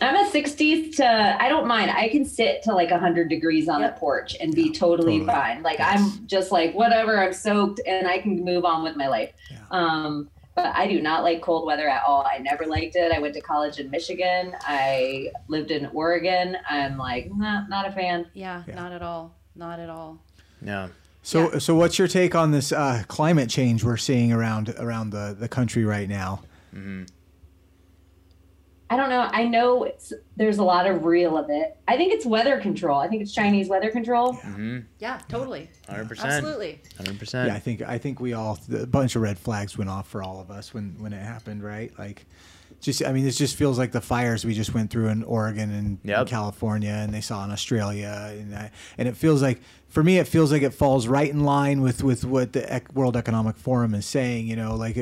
[0.00, 1.90] I'm a 60s to, I don't mind.
[1.90, 3.94] I can sit to like 100 degrees on Yep.
[3.94, 5.26] the porch and be totally, totally.
[5.26, 5.62] fine.
[5.64, 9.32] Like I'm just like, whatever, I'm soaked and I can move on with my life.
[9.50, 9.58] Yeah.
[9.72, 12.24] Um, but I do not like cold weather at all.
[12.32, 13.10] I never liked it.
[13.10, 14.54] I went to college in Michigan.
[14.60, 16.56] I lived in Oregon.
[16.70, 18.26] I'm like, nah, not a fan.
[18.34, 18.76] yeah, Yeah.
[18.76, 19.34] not at all.
[19.56, 20.20] Not at all.
[20.62, 20.88] Yeah.
[21.28, 25.36] So so what's your take on this uh, climate change we're seeing around around the
[25.38, 26.40] the country right now?
[28.90, 29.28] I don't know.
[29.30, 31.76] I know it's, there's a lot of real of it.
[31.86, 32.98] I think it's weather control.
[32.98, 34.32] I think it's Chinese weather control.
[34.36, 34.78] Mm-hmm.
[34.98, 35.68] Yeah, totally.
[35.90, 36.18] 100%.
[36.24, 36.80] Absolutely.
[36.98, 37.46] 100%.
[37.48, 40.22] Yeah, I think I think we all a bunch of red flags went off for
[40.22, 41.92] all of us when when it happened, right?
[41.98, 42.24] Like,
[42.80, 45.70] just I mean, this just feels like the fires we just went through in Oregon
[45.70, 46.20] and, Yep.
[46.20, 50.18] and California, and they saw in Australia, and I, and it feels like for me,
[50.18, 53.94] it feels like it falls right in line with with what the World Economic Forum
[53.94, 54.46] is saying.
[54.46, 54.96] You know, like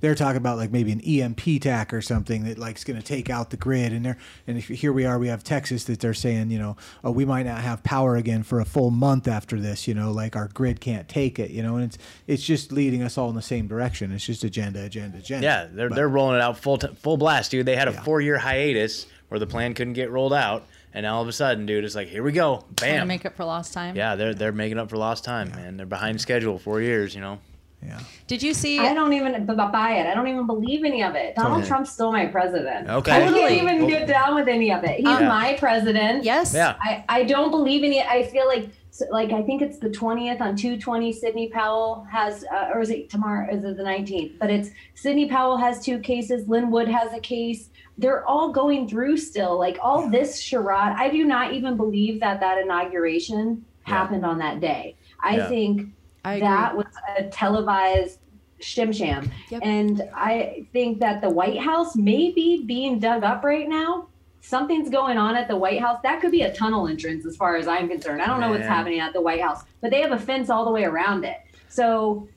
[0.00, 3.30] they're talking about like maybe an EMP tack or something that like's going to take
[3.30, 6.12] out the grid, and they're and if, here we are, we have Texas that they're
[6.12, 9.60] saying, you know, oh, we might not have power again for a full month after
[9.60, 9.86] this.
[9.86, 11.50] You know, like our grid can't take it.
[11.52, 14.10] You know, and it's it's just leading us all in the same direction.
[14.10, 15.44] It's just agenda, agenda, agenda.
[15.44, 17.64] Yeah, they're, But- they're rolling it out full t- full blast, dude.
[17.66, 18.02] They had a Yeah.
[18.02, 21.66] four year hiatus where the plan couldn't get rolled out, and all of a sudden,
[21.66, 23.08] dude, it's like here we go, Trying to bam.
[23.08, 23.96] make up for lost time.
[23.96, 25.76] yeah, they're they're making up for lost time, man.
[25.76, 27.38] They're behind schedule, four years, you know.
[27.84, 27.98] Yeah.
[28.28, 28.78] Did you see?
[28.78, 30.06] I don't even b- buy it.
[30.06, 31.34] I don't even believe any of it.
[31.34, 31.68] Donald Totally.
[31.68, 32.88] Trump's still my president.
[32.88, 33.10] Okay.
[33.12, 33.58] I can't Totally.
[33.60, 34.96] even get down with any of it.
[35.00, 36.22] He's Um, my president.
[36.24, 36.54] Yes.
[36.54, 36.76] Yeah.
[36.80, 38.00] I, I don't believe any.
[38.00, 42.44] I feel like so- like I think it's the 20th on 220 Sidney Powell has
[42.52, 45.98] uh, or is it tomorrow is it the 19th but it's Sidney Powell has two
[45.98, 50.94] cases Lin Wood has a case they're all going through still like all this charade
[50.96, 53.94] I do not even believe that that inauguration Yeah.
[53.94, 55.48] happened on that day I Yeah.
[55.48, 55.88] think
[56.24, 56.46] I agree.
[56.48, 56.86] that was
[57.18, 58.18] a televised
[58.60, 59.30] shim sham.
[59.50, 59.60] Yep.
[59.64, 64.08] And I think that the White House may be being dug up right now.
[64.40, 65.98] Something's going on at the White House.
[66.02, 68.20] That could be a tunnel entrance, as far as I'm concerned.
[68.22, 70.64] I don't know what's happening at the White House, but they have a fence all
[70.64, 71.38] the way around it.
[71.68, 72.28] So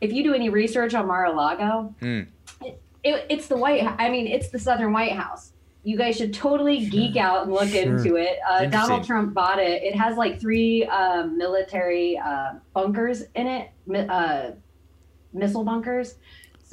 [0.00, 2.20] if you do any research on Mar-a-Lago, Hmm.
[2.64, 3.84] it, it, it's the White.
[3.98, 5.52] I mean, it's the Southern White House.
[5.84, 7.82] You guys should totally geek out and look Sure.
[7.98, 8.38] into it.
[8.48, 9.82] Uh, Donald Trump bought it.
[9.82, 13.70] It has like three um, military uh, bunkers in it,
[14.08, 14.52] uh,
[15.34, 16.14] missile bunkers.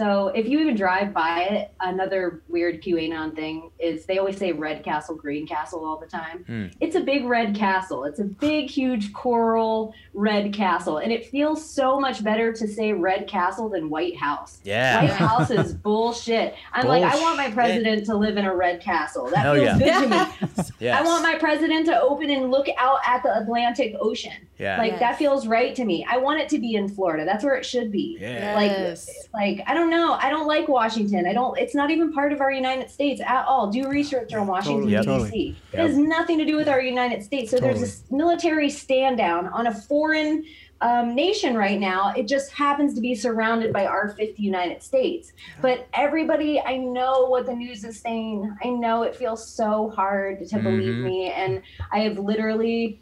[0.02, 4.52] So if you even drive by it, another weird QAnon thing is they always say
[4.52, 6.44] red castle, green castle all the time.
[6.48, 6.66] Hmm.
[6.80, 8.06] It's a big red castle.
[8.06, 10.98] It's a big, huge coral red castle.
[10.98, 14.60] And it feels so much better to say red castle than White House.
[14.64, 15.04] Yeah.
[15.04, 16.56] White House is bullshit.
[16.74, 19.28] I'm like, I want my president to live in a red castle.
[19.30, 20.00] That Hell feels yeah.
[20.00, 20.68] good to me.
[20.82, 21.00] Yes.
[21.00, 24.34] I want my president to open and look out at the Atlantic Ocean.
[24.58, 24.80] Yeah.
[24.80, 25.00] Like Yes.
[25.00, 26.04] that feels right to me.
[26.10, 27.24] I want it to be in Florida.
[27.24, 28.18] That's where it should be.
[28.20, 28.60] yeah.
[28.60, 29.28] Yes.
[29.32, 30.14] Like, like I don't know.
[30.20, 31.28] I don't like Washington.
[31.28, 31.56] I don't.
[31.60, 33.70] It's not even part of our United States at all.
[33.70, 35.06] Do research on Washington Totally, D.C.
[35.06, 35.56] totally.
[35.74, 37.52] It has nothing to do with our United States.
[37.52, 37.86] So there's Totally.
[37.86, 40.44] this military stand down on a foreign
[40.82, 42.12] um, nation right now.
[42.18, 45.32] It just happens to be surrounded by our fifth United States.
[45.62, 48.52] But everybody, I know what the news is saying.
[48.64, 51.04] I know it feels so hard to believe Mhm.
[51.04, 53.00] me, and I have literally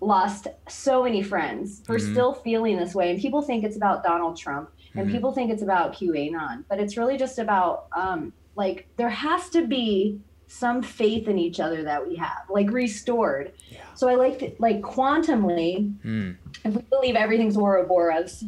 [0.00, 2.12] lost so many friends for Mhm.
[2.12, 3.10] still feeling this way.
[3.10, 5.12] And people think it's about Donald Trump, and Mhm.
[5.12, 9.66] people think it's about QAnon, but it's really just about um, like there has to
[9.66, 13.52] be some faith in each other that we have, like restored.
[13.70, 13.78] Yeah.
[13.94, 16.30] So I like to, like quantumly, Hmm.
[16.64, 18.44] if we believe everything's Ouroboros,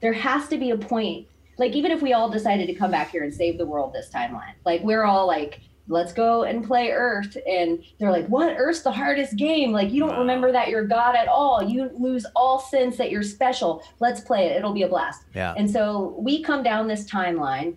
[0.00, 1.26] there has to be a point.
[1.58, 4.10] Like even if we all decided to come back here and save the world this
[4.10, 8.54] timeline, like we're all like, let's go and play Earth, and they're like, what?
[8.56, 9.72] Earth's the hardest game.
[9.72, 10.20] Like you don't Wow.
[10.20, 11.62] remember that you're God at all.
[11.62, 13.82] You lose all sense that you're special.
[14.00, 14.56] Let's play it.
[14.56, 15.24] It'll be a blast.
[15.34, 15.54] Yeah.
[15.56, 17.76] And so we come down this timeline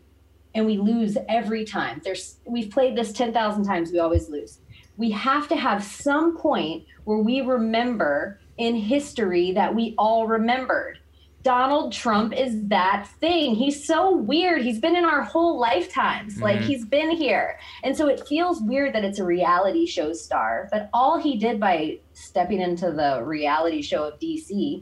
[0.54, 2.02] and we lose every time.
[2.04, 4.60] There's we've played this 10,000 times, we always lose.
[4.98, 11.00] We have to have some point where we remember in history that we all remembered.
[11.46, 13.54] Donald Trump is that thing.
[13.54, 14.64] He's so weird.
[14.64, 16.42] He's been in our whole lifetimes.
[16.42, 16.64] Like Mhm.
[16.64, 17.60] he's been here.
[17.84, 20.68] And so it feels weird that it's a reality show star.
[20.72, 24.82] But all he did by stepping into the reality show of DC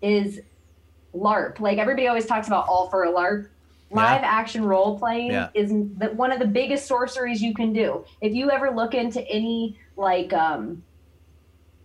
[0.00, 0.40] is
[1.14, 1.60] LARP.
[1.60, 3.48] Like everybody always talks about all for a LARP.
[3.90, 5.50] Live action role playing Yeah.
[5.52, 8.02] is the, one of the biggest sorceries you can do.
[8.22, 10.82] If you ever look into any like um,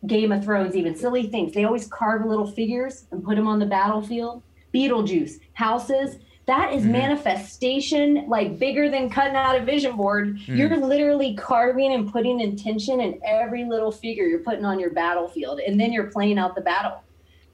[0.06, 3.60] Game of Thrones, even silly things, they always carve little figures and put them on
[3.60, 4.44] the battlefield.
[4.74, 6.92] Beetlejuice, houses, that is Mhm.
[6.92, 10.38] manifestation like bigger than cutting out a vision board.
[10.48, 15.60] You're literally carving and putting intention in every little figure you're putting on your battlefield,
[15.60, 17.04] and then you're playing out the battle.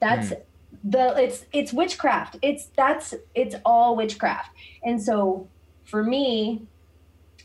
[0.00, 0.32] That's
[0.84, 2.36] the it's it's witchcraft.
[2.42, 4.50] It's that's it's all witchcraft.
[4.84, 5.48] And so
[5.84, 6.66] for me,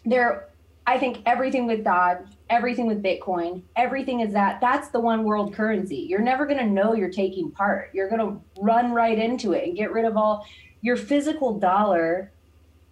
[0.05, 0.49] there
[0.85, 5.53] I think everything with Doge, everything with Bitcoin, everything is that that's the one world
[5.53, 6.05] currency.
[6.09, 7.91] You're never going to know you're taking part.
[7.93, 10.45] You're going to run right into it and get rid of all
[10.81, 12.31] your physical dollar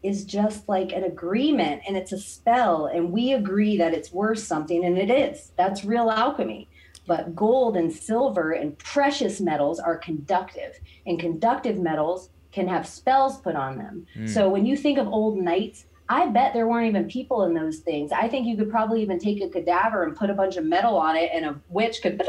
[0.03, 4.39] is just like an agreement and it's a spell and we agree that it's worth
[4.39, 5.51] something and it is.
[5.57, 6.67] That's real alchemy.
[7.07, 13.37] But gold and silver and precious metals are conductive and conductive metals can have spells
[13.37, 14.05] put on them.
[14.13, 14.27] Hmm.
[14.27, 17.79] So when you think of old knights, I bet there weren't even people in those
[17.79, 18.11] things.
[18.11, 20.95] I think you could probably even take a cadaver and put a bunch of metal
[20.95, 22.21] on it, and a witch could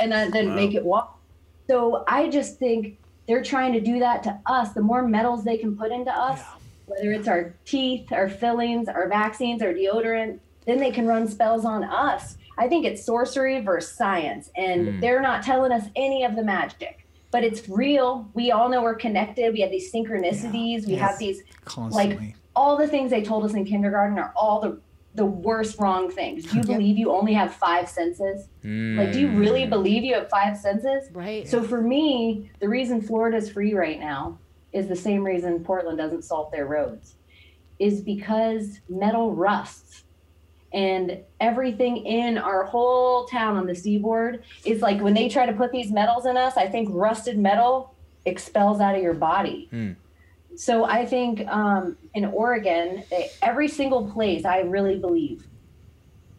[0.00, 0.54] and then, then Wow.
[0.54, 1.18] make it walk.
[1.70, 4.72] So I just think they're trying to do that to us.
[4.72, 6.40] The more metals they can put into us,
[6.86, 11.64] whether it's our teeth, our fillings, our vaccines, our deodorant, then they can run spells
[11.64, 12.36] on us.
[12.58, 15.00] I think it's sorcery versus science, and Mm.
[15.00, 16.98] they're not telling us any of the magic.
[17.30, 18.28] But it's real.
[18.34, 19.54] We all know we're connected.
[19.54, 20.86] We have these synchronicities.
[20.86, 21.00] We Yes.
[21.00, 22.34] have these Constantly.
[22.54, 24.80] All the things they told us in kindergarten are all the
[25.14, 26.44] the worst wrong things.
[26.46, 28.48] Do you believe you only have five senses?
[28.96, 31.10] Like, do you really believe you have five senses?
[31.12, 31.46] Right.
[31.46, 34.38] So for me, the reason Florida's free right now
[34.72, 37.16] is the same reason Portland doesn't salt their roads,
[37.78, 40.04] is because metal rusts.
[40.72, 45.52] And everything in our whole town on the seaboard is like when they try to
[45.52, 49.68] put these metals in us, I think rusted metal expels out of your body.
[49.70, 49.92] Hmm.
[50.56, 55.46] So I think um, in Oregon, they, every single place, I really believe,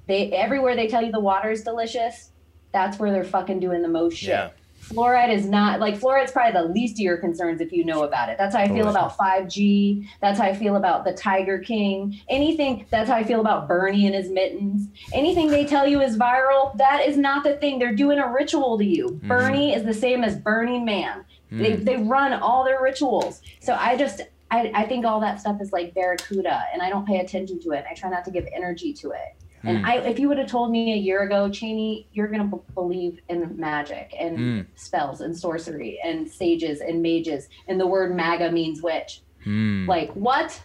[0.07, 2.31] they everywhere they tell you the water is delicious,
[2.71, 4.29] that's where they're fucking doing the most shit.
[4.29, 4.49] Yeah.
[4.83, 8.27] Fluoride is not like fluoride's probably the least of your concerns if you know about
[8.27, 8.37] it.
[8.37, 10.05] That's how I feel about 5G.
[10.19, 12.19] That's how I feel about the Tiger King.
[12.27, 14.89] Anything that's how I feel about Bernie and his mittens.
[15.13, 17.79] Anything they tell you is viral, that is not the thing.
[17.79, 19.21] They're doing a ritual to you.
[19.23, 21.23] Bernie is the same as Burning Man.
[21.57, 23.41] They they run all their rituals.
[23.61, 27.07] So I just I, I think all that stuff is like barracuda and I don't
[27.07, 27.85] pay attention to it.
[27.89, 29.35] I try not to give energy to it.
[29.65, 32.57] And I, if you would have told me a year ago, Cheney, you're going to
[32.57, 34.65] b- believe in magic and Mm.
[34.75, 39.21] spells and sorcery and sages and mages, and the word maga means witch.
[39.45, 39.87] Hmm.
[39.87, 40.61] Like, what?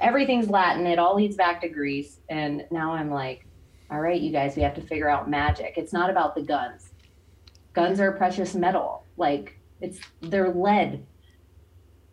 [0.00, 0.86] Everything's Latin.
[0.86, 2.20] It all leads back to Greece.
[2.28, 3.46] And now I'm like,
[3.90, 5.74] all right, you guys, we have to figure out magic.
[5.76, 6.90] It's not about the guns.
[7.72, 9.04] Guns are precious metal.
[9.16, 11.04] Like, it's they're lead.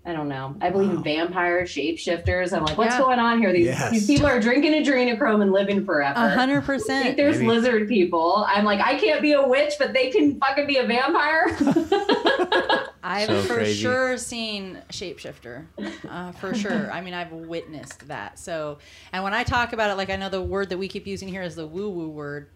[0.06, 0.56] I don't know.
[0.62, 2.54] I believe in vampires, shapeshifters.
[2.56, 3.00] I'm like, what's Yeah.
[3.02, 3.52] going on here?
[3.52, 3.92] These, Yes.
[3.92, 6.18] these people are drinking adrenochrome and living forever.
[6.18, 7.18] A hundred I think percent.
[7.18, 7.48] there's Maybe.
[7.50, 8.46] lizard people.
[8.48, 11.48] I'm like, I can't be a witch, but they can fucking be a vampire.
[13.04, 13.82] I've So for crazy.
[13.82, 15.66] sure seen shapeshifter,
[16.10, 16.90] uh, for sure.
[16.92, 18.40] I mean, I've witnessed that.
[18.40, 18.78] So,
[19.12, 21.28] and when I talk about it, like I know the word that we keep using
[21.28, 22.48] here is the woo woo word,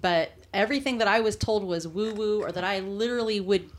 [0.00, 3.70] but everything that I was told was woo woo, or that I literally would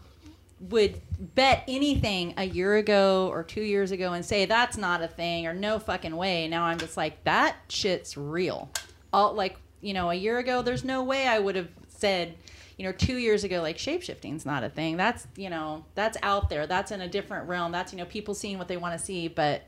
[0.59, 5.07] would bet anything a year ago or two years ago and say that's not a
[5.07, 6.47] thing or no fucking way.
[6.47, 8.69] Now I'm just like that shit's real.
[9.13, 12.35] All like you know a year ago, there's no way I would have said
[12.77, 14.97] you know two years ago like shapeshifting's not a thing.
[14.97, 16.65] That's you know that's out there.
[16.65, 17.71] That's in a different realm.
[17.71, 19.63] That's you know people seeing what they want to see, but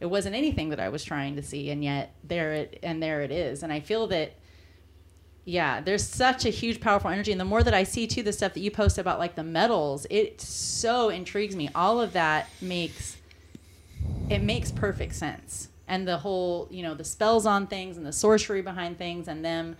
[0.00, 3.20] it wasn't anything that I was trying to see, and yet there it and there
[3.20, 3.62] it is.
[3.62, 4.32] And I feel that
[5.44, 7.32] yeah, there's such a huge, powerful energy.
[7.32, 9.42] And the more that I see too, the stuff that you post about like the
[9.42, 11.68] metals, it so intrigues me.
[11.74, 13.16] All of that makes
[14.30, 15.68] it makes perfect sense.
[15.88, 19.44] And the whole, you know, the spells on things and the sorcery behind things and
[19.44, 19.76] them.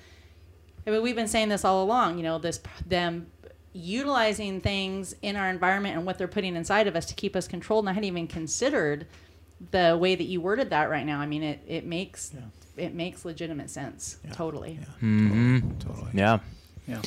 [0.87, 2.17] I mean, we've been saying this all along.
[2.17, 3.29] You know, this them
[3.73, 7.47] utilizing things in our environment and what they're putting inside of us to keep us
[7.47, 7.85] controlled.
[7.85, 9.07] And I hadn't even considered
[9.71, 11.21] the way that you worded that right now.
[11.21, 12.33] I mean, it it makes
[12.77, 14.19] it makes legitimate sense.
[14.33, 14.79] Totally.
[15.01, 16.11] hmm Totally.
[16.15, 16.39] Yeah.
[16.89, 17.01] Yeah.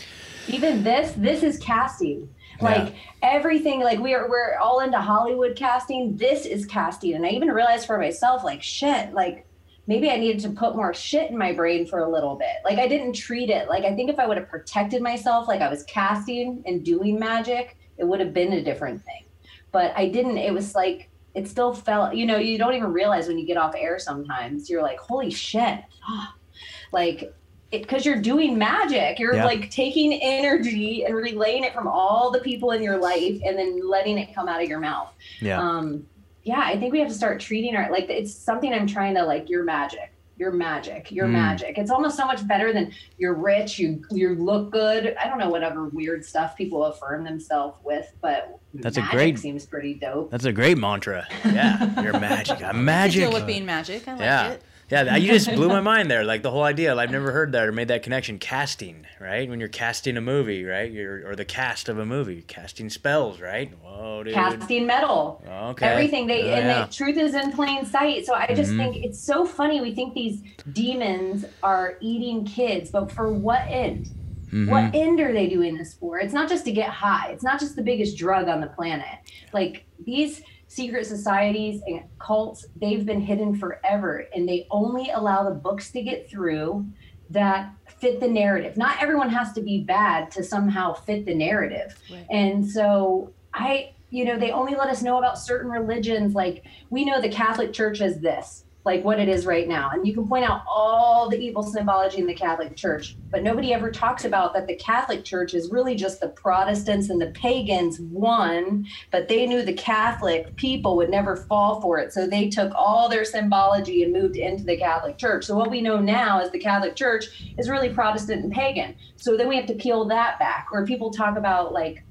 [0.47, 2.29] even this this is casting.
[2.61, 6.15] Like everything like we're we're all into hollywood casting.
[6.15, 7.13] This is casting.
[7.15, 9.45] And i even realized for myself like shit like
[9.87, 12.55] maybe i needed to put more shit in my brain for a little bit.
[12.63, 13.67] Like i didn't treat it.
[13.67, 17.19] Like i think if i would have protected myself like i was casting and doing
[17.19, 19.25] magic it would have been a different thing.
[19.73, 20.37] But i didn't.
[20.37, 23.57] It was like it still felt you know you don't even realize when you get
[23.57, 25.79] off air sometimes you're like holy shit
[26.91, 27.33] like
[27.71, 29.45] because you're doing magic you're Yeah.
[29.45, 33.87] like taking energy and relaying it from all the people in your life and then
[33.87, 35.09] letting it come out of your mouth
[35.41, 35.59] Yeah.
[35.61, 36.05] um
[36.43, 39.23] yeah i think we have to start treating our like it's something i'm trying to
[39.23, 41.31] like your magic your magic your Mm.
[41.31, 45.37] magic it's almost so much better than you're rich you you look good i don't
[45.39, 49.93] know whatever weird stuff people affirm themselves with but That's a magic great- seems pretty
[49.93, 51.25] dope That's a great mantra.
[51.45, 52.01] Yeah.
[52.01, 52.61] You're magic.
[52.61, 53.21] I'm I magic.
[53.23, 54.05] deal with being magic.
[54.07, 54.51] I like yeah.
[54.51, 54.61] it.
[54.89, 56.23] Yeah, you just blew my mind there.
[56.23, 58.37] Like the whole idea, I've never heard that or made that connection.
[58.37, 59.49] Casting, right?
[59.49, 60.91] When you're casting a movie, right?
[60.91, 63.71] You're or the cast of a movie, casting spells, right?
[63.83, 64.33] Whoa, dude.
[64.35, 65.87] casting metal Okay.
[65.87, 66.85] everything they Oh, and yeah.
[66.85, 68.77] the truth is in plain sight so i just Mhm.
[68.77, 70.41] think it's so funny we think these
[70.73, 74.09] demons are eating kids but for what end
[74.51, 74.69] Mhm.
[74.69, 77.59] what end are they doing this for it's not just to get high it's not
[77.59, 79.17] just the biggest drug on the planet
[79.53, 85.55] like these secret societies and cults they've been hidden forever and they only allow the
[85.55, 86.85] books to get through
[87.29, 91.95] that fit the narrative not everyone has to be bad to somehow fit the narrative
[92.11, 92.25] Right.
[92.29, 96.35] and so I, you know, they only let us know about certain religions.
[96.35, 99.89] Like we know the Catholic Church as this, like what it is right now.
[99.91, 103.73] And you can point out all the evil symbology in the Catholic Church, but nobody
[103.73, 107.99] ever talks about that the Catholic Church is really just the Protestants and the pagans
[107.99, 112.13] one, but they knew the Catholic people would never fall for it.
[112.13, 115.45] So they took all their symbology and moved into the Catholic Church.
[115.45, 118.95] So what we know now is the Catholic Church is really Protestant and pagan.
[119.15, 120.67] So then we have to peel that back.
[120.71, 122.03] Or people talk about like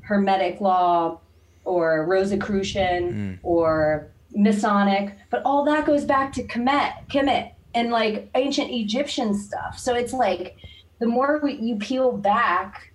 [0.00, 1.20] Hermetic law
[1.64, 3.38] or Rosicrucian mm.
[3.44, 9.78] or Masonic, but all that goes back to Kemet, Kemet and like ancient Egyptian stuff.
[9.78, 10.56] So it's like
[11.00, 12.92] the more we, you peel back,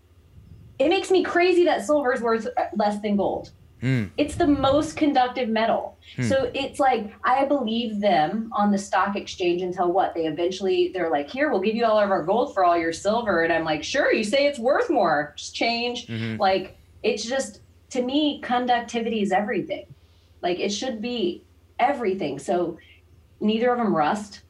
[0.79, 3.51] it makes me crazy that silver is worth less than gold.
[3.81, 4.09] Mm.
[4.15, 5.97] It's the most conductive metal.
[6.21, 10.13] So it's like I believe them on the stock exchange until what?
[10.13, 12.93] They eventually they're like, "Here, we'll give you all of our gold for all your
[12.93, 15.33] silver." And I'm like, "Sure, you say it's worth more.
[15.35, 16.39] Just change." Mhm.
[16.39, 19.85] Like it's just to me conductivity is everything.
[20.43, 21.45] Like it should be
[21.79, 22.37] everything.
[22.37, 22.77] So
[23.39, 24.41] neither of them rust.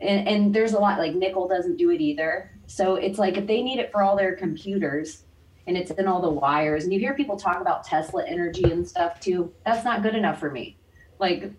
[0.00, 2.50] And and there's a lot like nickel doesn't do it either.
[2.66, 5.24] So it's like if they need it for all their computers
[5.66, 8.86] and it's in all the wires and you hear people talk about Tesla energy and
[8.86, 10.76] stuff too, that's not good enough for me.
[11.18, 11.50] Like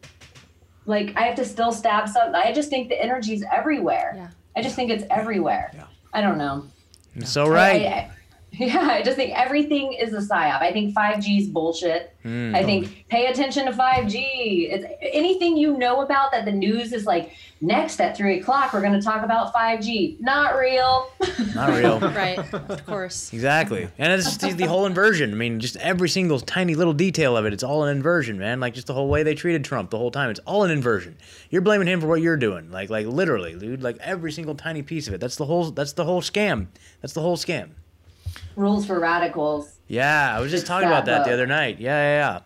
[0.86, 2.36] like I have to still stab something.
[2.36, 4.14] I just think the energy's everywhere.
[4.16, 4.30] Yeah.
[4.56, 5.72] I just think it's everywhere.
[5.74, 5.86] Yeah.
[6.14, 6.66] I don't know.
[7.16, 7.86] You're so right.
[7.86, 8.12] I, I,
[8.60, 10.62] yeah, I just think everything is a psyop.
[10.62, 12.16] I think 5G is bullshit.
[12.26, 12.56] Mm.
[12.56, 14.72] I think pay attention to 5G.
[14.72, 17.32] It's anything you know about that the news is like
[17.62, 18.74] next at three o'clock.
[18.74, 20.20] We're going to talk about 5G.
[20.20, 21.12] Not real.
[21.56, 22.00] Not real.
[22.20, 22.40] Right.
[22.54, 23.32] Of course.
[23.32, 23.88] Exactly.
[23.98, 25.32] And it's just the whole inversion.
[25.32, 28.60] I mean, just every single tiny little detail of it, it's all an inversion, man.
[28.60, 30.32] Like just the whole way they treated Trump the whole time.
[30.32, 31.18] It's all an inversion.
[31.50, 32.72] You're blaming him for what you're doing.
[32.72, 33.84] Like like literally, dude.
[33.84, 35.22] Like every single tiny piece of it.
[35.22, 36.68] That's the whole that's the whole scam.
[37.02, 37.70] That's the whole scam.
[38.60, 39.80] Rules for radicals.
[39.88, 41.80] Yeah, I was just It's talking about that that the other night.
[41.80, 42.40] Yeah, yeah,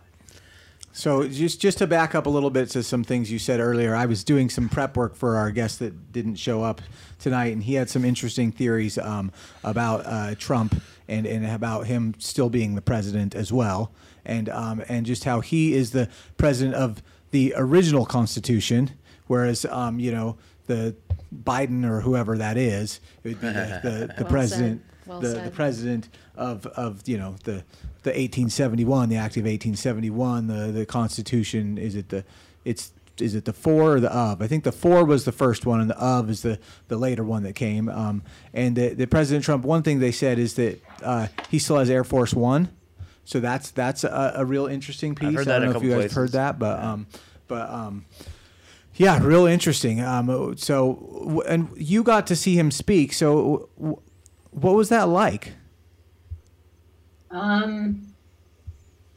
[0.92, 3.96] So just just to back up a little bit to some things you said earlier,
[3.96, 6.80] I was doing some prep work for our guest that didn't show up
[7.18, 9.32] tonight, and he had some interesting theories um,
[9.64, 13.90] about uh, Trump and, and about him still being the president as well,
[14.24, 18.92] and um, and just how he is the president of the original Constitution,
[19.26, 20.94] whereas um, you know the
[21.42, 24.93] Biden or whoever that is, it would be the, the, the Well president, said.
[25.06, 27.64] Well the, the president of of you know the
[28.02, 31.78] the 1871, the Act of 1871, the the Constitution.
[31.78, 32.24] Is it the
[32.64, 34.42] it's is it the four or the of?
[34.42, 37.24] I think the four was the first one, and the of is the the later
[37.24, 37.88] one that came.
[37.88, 41.78] Um, and the, the President Trump, one thing they said is that uh, he still
[41.78, 42.70] has Air Force One,
[43.24, 45.34] so that's that's a, a real interesting piece.
[45.34, 46.16] heard I don't know if you guys places.
[46.16, 47.06] heard that, but um,
[47.48, 48.04] but um.
[48.96, 50.00] Yeah, real interesting.
[50.00, 53.12] Um, so, and you got to see him speak.
[53.12, 54.00] So, w-
[54.54, 55.52] what was that like?
[57.30, 58.14] Um,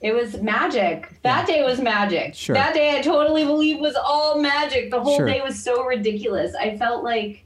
[0.01, 1.19] it was magic.
[1.23, 2.35] That day was magic.
[2.35, 2.53] Sure.
[2.55, 4.91] That day I totally believe was all magic.
[4.91, 5.25] The whole Sure.
[5.27, 6.53] day was so ridiculous.
[6.55, 7.45] I felt like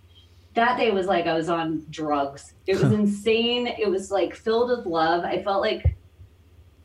[0.53, 2.53] that day was like I was on drugs.
[2.67, 3.67] It was insane.
[3.67, 5.23] It was like filled with love.
[5.23, 5.95] I felt like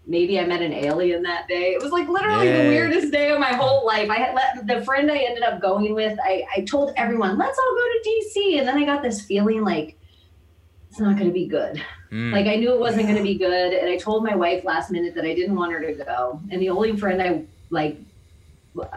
[0.06, 1.72] maybe I met an alien that day.
[1.72, 2.62] It was like literally Yay.
[2.62, 4.08] the weirdest day of my whole life.
[4.08, 7.58] I had let the friend I ended up going with, I, I told everyone, let's
[7.58, 8.58] all go to DC.
[8.60, 9.98] And then I got this feeling like
[10.96, 11.82] it's not going to be good.
[12.10, 12.32] Mm.
[12.32, 14.90] Like I knew it wasn't going to be good, and I told my wife last
[14.90, 16.40] minute that I didn't want her to go.
[16.50, 17.98] And the only friend I like,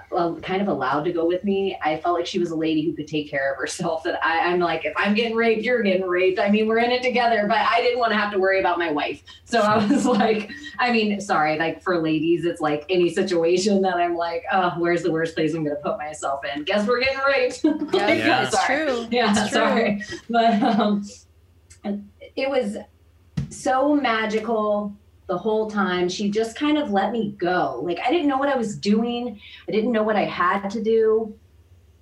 [0.09, 2.85] well, kind of allowed to go with me, I felt like she was a lady
[2.85, 4.03] who could take care of herself.
[4.03, 6.39] That I, I'm like, if I'm getting raped, you're getting raped.
[6.39, 8.79] I mean, we're in it together, but I didn't want to have to worry about
[8.79, 9.21] my wife.
[9.43, 13.97] So I was like, I mean, sorry, like for ladies, it's like any situation that
[13.97, 16.63] I'm like, oh, where's the worst place I'm going to put myself in?
[16.63, 17.61] Guess we're getting raped.
[17.93, 18.47] Yeah, Like, Yeah.
[18.47, 19.07] It's true.
[19.11, 19.49] Yeah, it's true.
[19.49, 21.03] sorry, but um,
[21.83, 22.77] it was
[23.49, 24.95] so magical
[25.27, 26.09] the whole time.
[26.09, 27.81] She just kind of let me go.
[27.83, 29.39] Like I didn't know what I was doing.
[29.67, 31.35] I didn't know what I had to do.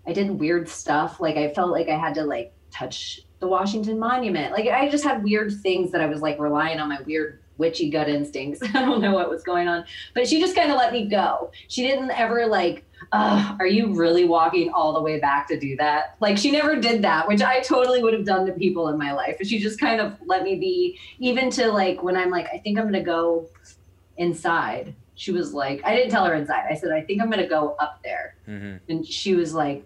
[0.07, 1.19] I did weird stuff.
[1.19, 4.53] Like I felt like I had to like touch the Washington Monument.
[4.53, 7.89] Like I just had weird things that I was like relying on my weird witchy
[7.89, 8.62] gut instincts.
[8.74, 11.51] I don't know what was going on, but she just kind of let me go.
[11.68, 16.16] She didn't ever like, are you really walking all the way back to do that?
[16.20, 19.14] Like she never did that, which I totally would have done to people in my
[19.14, 19.36] life.
[19.38, 22.58] But she just kind of let me be, even to like when I'm like, I
[22.58, 23.49] think I'm gonna go
[24.18, 24.93] inside.
[25.16, 26.66] She was like, I didn't tell her inside.
[26.70, 28.36] I said, I think I'm gonna go up there.
[28.47, 28.80] Mhm.
[28.89, 29.84] And she was like,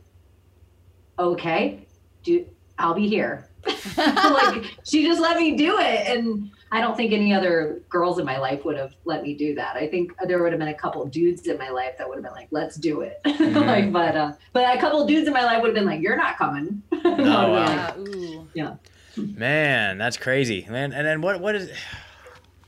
[1.19, 1.85] okay,
[2.23, 2.45] do
[2.77, 3.47] I'll be here.
[3.97, 6.17] like she just let me do it.
[6.17, 9.53] And I don't think any other girls in my life would have let me do
[9.55, 9.75] that.
[9.75, 12.23] I think there would have been a couple dudes in my life that would have
[12.23, 13.19] been like, let's do it.
[13.25, 16.15] like, but uh but a couple dudes in my life would have been like, You're
[16.17, 16.81] not coming.
[16.91, 17.95] I would have been wow.
[18.37, 18.75] like, Yeah,
[19.17, 19.27] ooh.
[19.37, 20.93] Man, that's crazy, man.
[20.93, 21.41] And then what?
[21.41, 21.69] What is?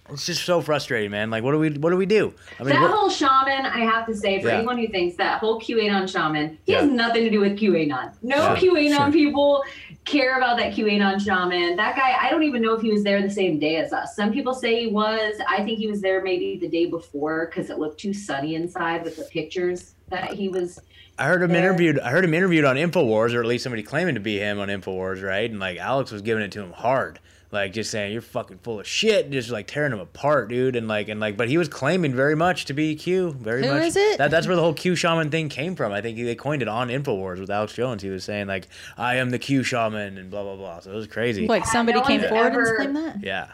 [0.09, 1.29] It's just so frustrating, man.
[1.29, 1.69] Like, what do we?
[1.71, 2.33] What do we do?
[2.59, 4.55] I mean, that what- whole shaman, I have to say, for Yeah.
[4.57, 8.11] anyone who thinks that whole QAnon shaman, he has nothing to do with QAnon.
[8.21, 9.11] No Yeah, QAnon sure.
[9.13, 9.63] people
[10.05, 11.75] care about that QAnon shaman.
[11.75, 14.15] That guy, I don't even know if he was there the same day as us.
[14.15, 15.35] Some people say he was.
[15.47, 19.03] I think he was there maybe the day before because it looked too sunny inside
[19.03, 20.79] with the pictures that he was.
[21.17, 21.59] I heard him there.
[21.59, 21.99] interviewed.
[21.99, 24.67] I heard him interviewed on Infowars, or at least somebody claiming to be him on
[24.67, 25.49] Infowars, right?
[25.49, 27.19] And like Alex was giving it to him hard,
[27.53, 30.75] like just saying you're fucking full of shit, just like tearing him apart, dude.
[30.75, 33.73] And like and like, but he was claiming very much to be Q, very Who
[33.73, 33.83] much.
[33.83, 34.17] is it?
[34.17, 35.91] That, that's where the whole Q shaman thing came from.
[35.91, 38.01] I think they coined it on Infowars with Alex Jones.
[38.01, 40.79] He was saying like, I am the Q shaman and blah blah blah.
[40.79, 41.47] So it was crazy.
[41.47, 43.23] Like somebody no came forward ever- and claimed that.
[43.23, 43.51] Yeah.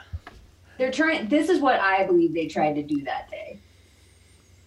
[0.77, 1.27] They're trying.
[1.27, 3.59] This is what I believe they tried to do that day.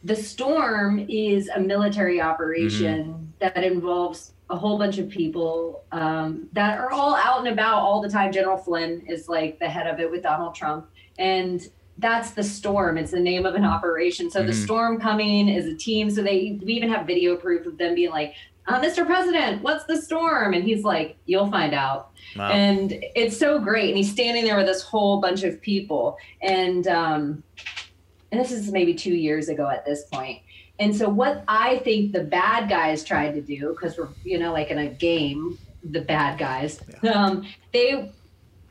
[0.05, 3.25] The storm is a military operation mm-hmm.
[3.39, 8.03] that involves a whole bunch of people um, that are all out and about all
[8.03, 8.31] the time.
[8.31, 10.89] General Flynn is like the head of it with Donald Trump,
[11.19, 12.99] and that's the storm.
[12.99, 14.31] It's the name of an operation.
[14.31, 14.65] So the Mhm.
[14.65, 16.11] storm coming is a team.
[16.11, 18.35] So they we even have video proof of them being like,
[18.69, 19.07] uh, "Mr.
[19.07, 22.51] President, what's the storm?" And he's like, "You'll find out." Wow.
[22.51, 26.87] and it's so great and he's standing there with this whole bunch of people and
[26.89, 27.43] um
[28.31, 30.39] and this is maybe two years ago at this point
[30.83, 34.53] and so what i think the bad guys tried to do because we're you know
[34.53, 36.81] like in a game the bad guys
[37.15, 38.13] um they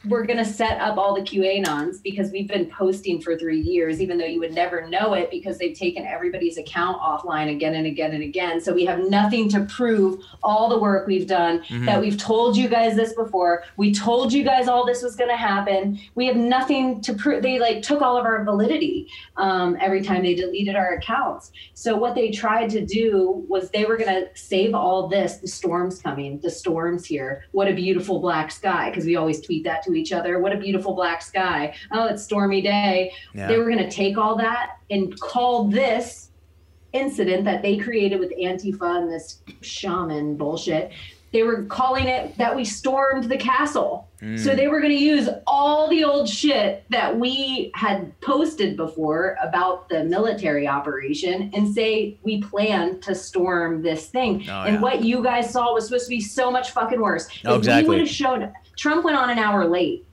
[0.08, 4.02] were going to set up all the QAnons because we've been posting for three years,
[4.02, 7.86] even though you would never know it because they've taken everybody's account offline again and
[7.86, 8.60] again and again.
[8.60, 11.86] So we have nothing to prove all the work we've done, Mhm.
[11.86, 13.64] that we've told you guys this before.
[13.78, 16.00] We told you guys all this was going to happen.
[16.16, 17.44] We have nothing to prove.
[17.44, 21.52] They like took all of our validity um, every time they deleted our accounts.
[21.76, 25.38] So what they tried to do was they were going to save all this.
[25.38, 26.40] The storm's coming.
[26.40, 27.46] The storm's here.
[27.52, 28.90] What a beautiful black sky.
[28.90, 30.40] Because we always tweet that to each other.
[30.40, 31.76] What a beautiful black sky.
[31.92, 33.14] Oh, it's stormy day.
[33.34, 33.48] Yeah.
[33.48, 36.30] They were going to take all that and call this
[36.94, 40.92] incident that they created with Antifa and this shaman bullshit.
[41.32, 44.10] They were calling it that we stormed the castle.
[44.22, 44.38] Mm.
[44.38, 49.38] So they were going to use all the old shit that we had posted before
[49.42, 54.46] about the military operation and say we planned to storm this thing.
[54.50, 54.82] Oh, and yeah.
[54.82, 57.30] what you guys saw was supposed to be so much fucking worse.
[57.46, 57.84] Oh, if exactly.
[57.84, 60.08] we would have shown Trump went on an hour late.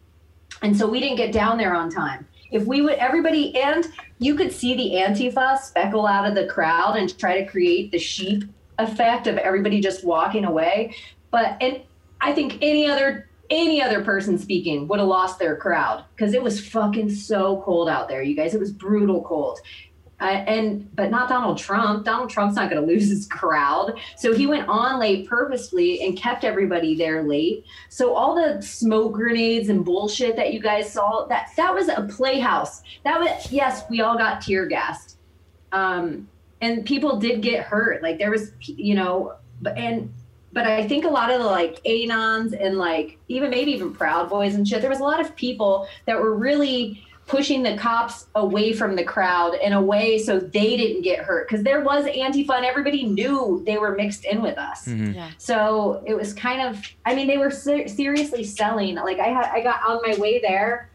[0.61, 2.29] And so we didn't get down there on time.
[2.51, 3.87] If we would everybody and
[4.19, 7.99] you could see the Antifa speckle out of the crowd and try to create the
[7.99, 8.45] sheep
[8.79, 10.95] effect of everybody just walking away.
[11.31, 11.81] But and
[12.21, 16.43] I think any other any other person speaking would have lost their crowd because it
[16.43, 18.53] was fucking so cold out there, you guys.
[18.53, 19.61] It was brutal cold.
[20.21, 22.05] Uh, and but not Donald Trump.
[22.05, 26.17] Donald Trump's not going to lose his crowd, so he went on late purposely and
[26.17, 27.65] kept everybody there late.
[27.89, 32.03] So all the smoke grenades and bullshit that you guys saw that that was a
[32.11, 32.83] playhouse.
[33.05, 35.19] That was yes, we all got tear gassed,
[35.71, 36.29] um,
[36.61, 38.03] and people did get hurt.
[38.03, 40.13] Like there was, you know, but and
[40.53, 44.29] but I think a lot of the like anons and like even maybe even Proud
[44.29, 44.81] Boys and shit.
[44.81, 49.05] There was a lot of people that were really pushing the cops away from the
[49.05, 51.47] crowd in a way so they didn't get hurt.
[51.49, 54.87] Because there was antifa and everybody knew they were mixed in with us.
[54.87, 55.13] Mm-hmm.
[55.13, 55.31] Yeah.
[55.39, 58.95] so it was kind of i mean they were ser- seriously selling.
[58.97, 60.91] Like i had i got on my way there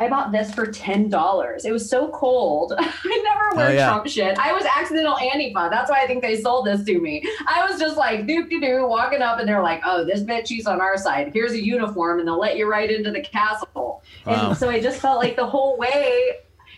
[0.00, 1.64] I bought this for ten dollars.
[1.64, 2.74] It was so cold.
[2.78, 3.86] I never oh, wear Oh, yeah.
[3.88, 4.36] Trump shit.
[4.38, 5.70] I was accidental Antifa.
[5.70, 7.24] That's why I think they sold this to me.
[7.46, 10.48] I was just like doo doo doo walking up, and they're like, "Oh, this bitch,
[10.48, 11.30] she's on our side.
[11.32, 14.48] Here's a uniform, and they'll let you right into the castle." Wow.
[14.48, 16.30] And so I just felt like the whole way,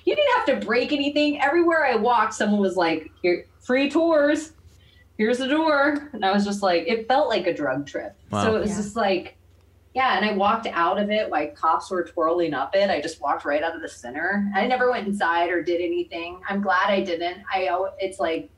[0.04, 1.40] you didn't have to break anything.
[1.40, 4.52] Everywhere I walked, someone was like, "Here, free tours.
[5.16, 8.14] Here's the door," and I was just like, it felt like a drug trip.
[8.30, 8.44] Wow.
[8.44, 8.76] So it was Yeah.
[8.76, 9.35] just like.
[9.96, 12.90] Yeah, and I walked out of it while cops were twirling up it.
[12.90, 14.46] I just walked right out of the center.
[14.54, 16.38] I never went inside or did anything.
[16.46, 17.38] I'm glad I didn't.
[17.50, 17.66] I
[17.98, 18.50] it's like,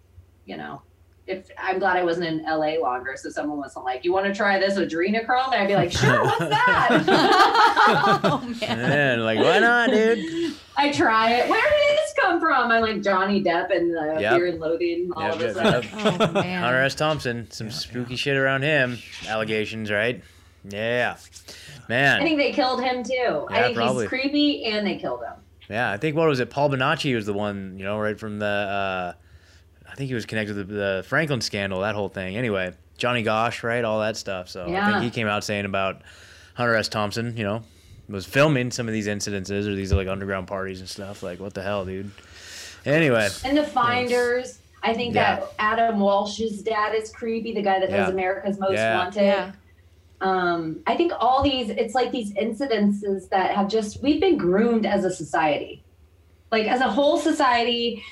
[0.46, 0.82] you know,
[1.28, 4.34] if I'm glad I wasn't in LA longer, so someone wasn't like, "You want to
[4.34, 7.04] try this adrenochrome?" And I'd be like, "Sure, what's that?"
[8.24, 8.78] oh man.
[8.78, 10.54] Man, like why not, dude?
[10.76, 11.48] I try it.
[11.48, 12.72] Where did this come from?
[12.72, 14.34] I'm like Johnny Depp and uh, Yep.
[14.34, 15.10] Fear and Loathing.
[15.14, 15.82] All Yep, of a yep, sudden.
[15.82, 16.30] yep.
[16.30, 16.62] Oh man.
[16.62, 16.94] Hunter S.
[16.96, 18.98] Thompson, some spooky shit around him.
[19.28, 20.20] Allegations, right?
[20.64, 21.16] Yeah,
[21.88, 22.20] man.
[22.20, 23.46] I think they killed him too.
[23.50, 24.04] I think probably.
[24.04, 25.34] he's creepy, and they killed him.
[25.68, 26.50] Yeah, I think what was it?
[26.50, 28.46] Paul Bonacci was the one, you know, right from the.
[28.46, 29.12] Uh,
[29.90, 32.36] I think he was connected to the, the Franklin scandal, that whole thing.
[32.36, 33.84] Anyway, Johnny Gosch, right?
[33.84, 34.48] All that stuff.
[34.48, 36.02] So I think he came out saying about
[36.54, 36.88] Hunter S.
[36.88, 37.62] Thompson, you know,
[38.08, 41.22] was filming some of these incidences or these like underground parties and stuff.
[41.22, 42.10] Like, what the hell, dude?
[42.84, 44.58] Anyway, And the Finders.
[44.82, 45.36] I think Yeah.
[45.40, 47.52] that Adam Walsh's dad is creepy.
[47.52, 47.96] The guy that Yeah.
[47.98, 48.96] does America's Most Yeah.
[48.98, 49.52] Wanted.
[50.20, 54.86] Um, I think all these, it's like these incidences that have just, we've been groomed
[54.86, 55.84] as a society.
[56.50, 58.02] Like as a whole society,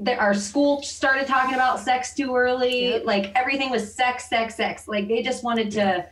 [0.00, 2.90] that our school started talking about sex too early.
[2.90, 3.04] Yep.
[3.04, 4.88] Like everything was sex, sex, sex.
[4.88, 6.06] Like they just wanted to,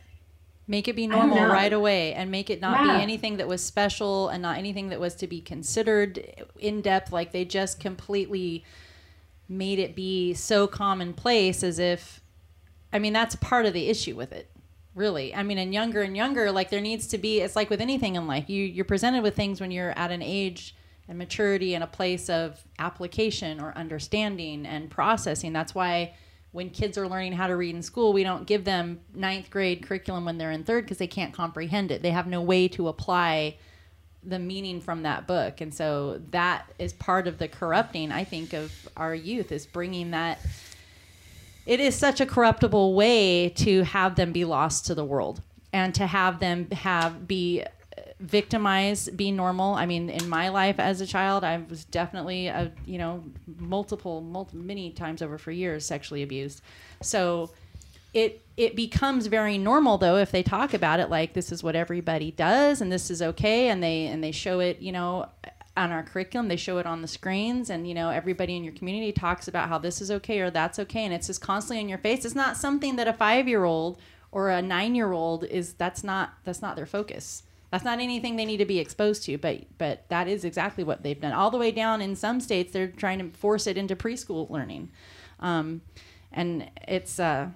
[0.67, 2.97] Make it be normal right away and make it not Yeah.
[2.97, 7.11] be anything that was special and not anything that was to be considered in depth.
[7.11, 8.65] Like they just completely
[9.47, 12.21] made it be so commonplace as if,
[12.91, 14.49] I mean, that's part of the issue with it.
[14.95, 17.41] Really, I mean, and younger and younger, like there needs to be.
[17.41, 20.21] It's like with anything in life, you you're presented with things when you're at an
[20.21, 20.73] age
[21.09, 25.51] and maturity and a place of application or understanding and processing.
[25.51, 26.13] That's why
[26.53, 29.85] when kids are learning how to read in school, we don't give them ninth grade
[29.85, 32.01] curriculum when they're in third because they can't comprehend it.
[32.01, 33.57] They have no way to apply
[34.23, 35.59] the meaning from that book.
[35.59, 40.11] And so that is part of the corrupting, I think, of our youth is bringing
[40.11, 40.39] that.
[41.65, 45.41] It is such a corruptible way to have them be lost to the world
[45.73, 49.73] and to have them have be uh, victimized, be normal.
[49.73, 53.23] I mean, in my life as a child, I was definitely, a, you know,
[53.57, 56.61] multiple, multiple, many times over for years sexually abused.
[57.01, 57.51] So
[58.13, 61.75] it it becomes very normal though if they talk about it like this is what
[61.75, 65.27] everybody does and this is okay and they and they show it, you know,
[65.77, 68.73] on our curriculum, they show it on the screens and you know, everybody in your
[68.73, 71.89] community talks about how this is okay or that's okay and it's just constantly in
[71.89, 72.25] your face.
[72.25, 73.99] It's not something that a 5-year-old
[74.31, 77.43] or a 9-year-old is that's not that's not their focus.
[77.71, 81.03] That's not anything they need to be exposed to, but but that is exactly what
[81.03, 81.33] they've done.
[81.33, 84.91] All the way down in some states, they're trying to force it into preschool learning,
[85.39, 85.81] um,
[86.31, 87.49] and it's uh,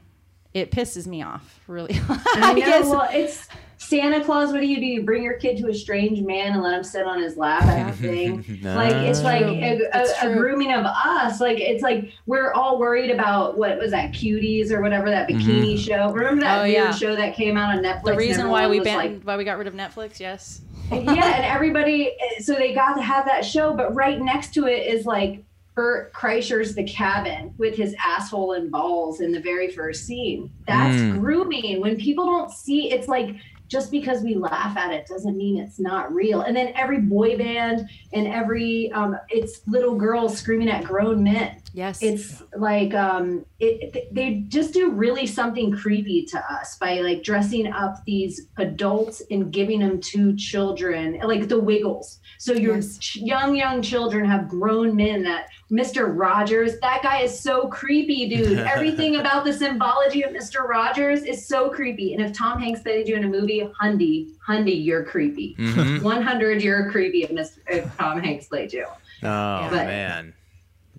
[0.59, 1.99] it pisses me off really.
[2.09, 3.47] I know, guess- well, it's
[3.77, 4.51] Santa Claus.
[4.51, 4.85] What do you do?
[4.85, 7.63] You bring your kid to a strange man and let him sit on his lap,
[7.63, 8.45] I think.
[8.63, 11.39] like it's like a, It's a, a grooming of us.
[11.39, 15.49] Like it's like we're all worried about what was that cuties or whatever that mm-hmm.
[15.49, 16.11] bikini show.
[16.11, 16.91] Remember that Oh, weird yeah.
[16.91, 18.03] show that came out on Netflix?
[18.03, 20.61] the reason why we banned like, why we got rid of Netflix, yes.
[20.91, 20.97] yeah,
[21.35, 22.11] and everybody.
[22.39, 25.43] So they got to have that show, but right next to it is like
[25.79, 30.51] Bert Kreischer's The Cabin with his asshole and balls in the very first scene.
[30.67, 31.21] That's Mm.
[31.21, 31.79] grooming.
[31.79, 33.37] When people don't see, it's like
[33.69, 36.41] just because we laugh at it doesn't mean it's not real.
[36.41, 41.58] And then every boy band and every um, it's little girls screaming at grown men.
[41.73, 42.01] Yes.
[42.01, 47.71] It's like um, it, they just do really something creepy to us by like dressing
[47.71, 52.19] up these adults and giving them to children, like the Wiggles.
[52.37, 52.97] So your Yes.
[52.97, 56.11] ch- young young children have grown men that Mr.
[56.17, 58.57] Rogers, that guy is so creepy, dude.
[58.75, 60.67] Everything about the symbology of Mr.
[60.67, 62.13] Rogers is so creepy.
[62.13, 65.55] And if Tom Hanks played you in a movie, Hundy, Hundy, you're creepy.
[65.59, 66.01] Mhm.
[66.01, 67.57] 100, you're creepy if, Mr.
[67.67, 68.85] if Tom Hanks played you.
[69.21, 70.33] Oh But- man,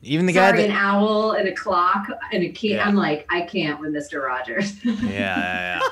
[0.03, 2.75] even the guy Sorry, an owl and a clock and a key.
[2.75, 2.87] Yeah.
[2.87, 4.23] I'm like, I can't with Mr.
[4.25, 4.83] Rogers.
[4.85, 5.81] yeah yeah yeah.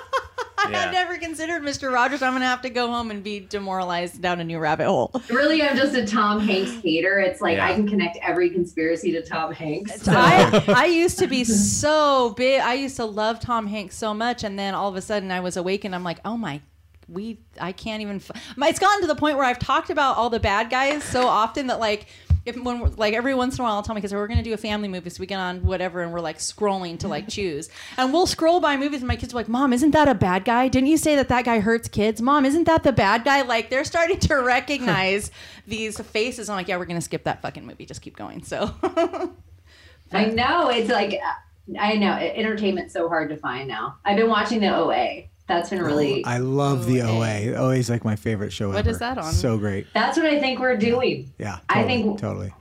[0.61, 0.83] I Yeah.
[0.83, 1.93] had never considered Mr.
[1.93, 2.21] Rogers.
[2.21, 5.13] I'm gonna have to go home and be demoralized down a new rabbit hole.
[5.31, 7.21] really, I'm just a Tom Hanks hater.
[7.21, 7.69] It's like Yeah.
[7.69, 10.03] I can connect every conspiracy to Tom Hanks.
[10.03, 12.61] So- I, I used to be so big.
[12.61, 15.41] I used to love Tom Hanks so much, and then all of a sudden I
[15.41, 15.95] was awakened.
[15.95, 16.61] I'm like, oh my,
[17.09, 18.17] we I can't even.
[18.17, 21.29] F- it's gotten to the point where I've talked about all the bad guys so
[21.29, 22.07] often that like.
[22.49, 24.39] If, when like every once in a while, I'll tell my kids, "Oh, we're going
[24.39, 27.09] to do a family movie, so we get on whatever, and we're like scrolling to
[27.09, 30.09] like choose, and we'll scroll by movies, and my kids are like, "Mom, isn't that
[30.09, 30.69] a bad guy?
[30.69, 32.23] Didn't you say that that guy hurts kids?
[32.23, 35.31] Mom, isn't that the bad guy?" Like they're starting to recognize
[35.67, 36.49] these faces.
[36.49, 37.87] I'm like, "Yeah, we're going to skip that fucking movie.
[37.87, 38.75] Just keep going." So
[40.13, 43.99] I know it's like uh, I know entertainment's so hard to find now.
[44.05, 45.25] I've been watching the OA.
[45.49, 46.25] That's been really.
[46.25, 47.53] I love the OA.
[47.53, 47.55] OA.
[47.57, 48.91] OA is like my favorite show What ever.
[48.91, 49.33] is that on?
[49.33, 49.87] So great.
[49.95, 51.33] that's what I think we're doing.
[51.39, 51.59] Yeah.
[51.69, 52.55] I Totally, think- totally.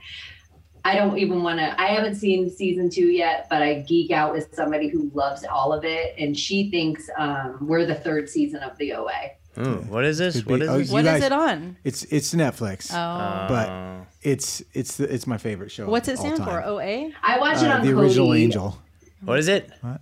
[0.84, 1.78] I don't even want to.
[1.78, 5.72] I haven't seen season two yet, but I geek out with somebody who loves all
[5.72, 9.32] of it, and she thinks um, we're the third season of the OA.
[9.58, 10.40] Ooh, what is this?
[10.40, 10.88] Be- What is oh, this?
[10.88, 11.76] You what is guys- it on?
[11.84, 14.06] It's it's Netflix, Oh, but Oh.
[14.22, 15.86] it's it's the, it's my favorite show.
[15.90, 16.62] what's it stand for?
[16.64, 17.10] OA.
[17.22, 18.00] I watch it Uh, on the Kodi.
[18.00, 18.78] original Angel.
[19.24, 19.70] what is it?
[19.82, 20.00] What?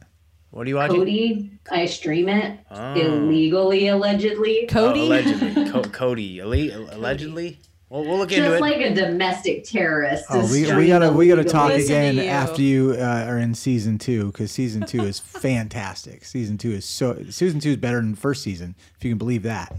[0.56, 1.00] What are you watching?
[1.02, 2.94] Kodi, I stream it Oh.
[2.94, 4.66] illegally, allegedly.
[4.70, 5.00] Oh, Kodi.
[5.06, 5.64] allegedly.
[5.70, 6.38] Co- Kodi.
[6.40, 7.58] Alle- allegedly.
[7.90, 8.58] Well, we'll look into Just it.
[8.58, 10.24] Just like a domestic terrorist.
[10.30, 12.22] Oh, we, we stream gotta we gotta talk Listen to again you.
[12.22, 15.20] after you uh, are in season two because season two is
[15.60, 16.24] fantastic.
[16.24, 19.42] Season two is so season two is better than first season if you can believe
[19.42, 19.76] that.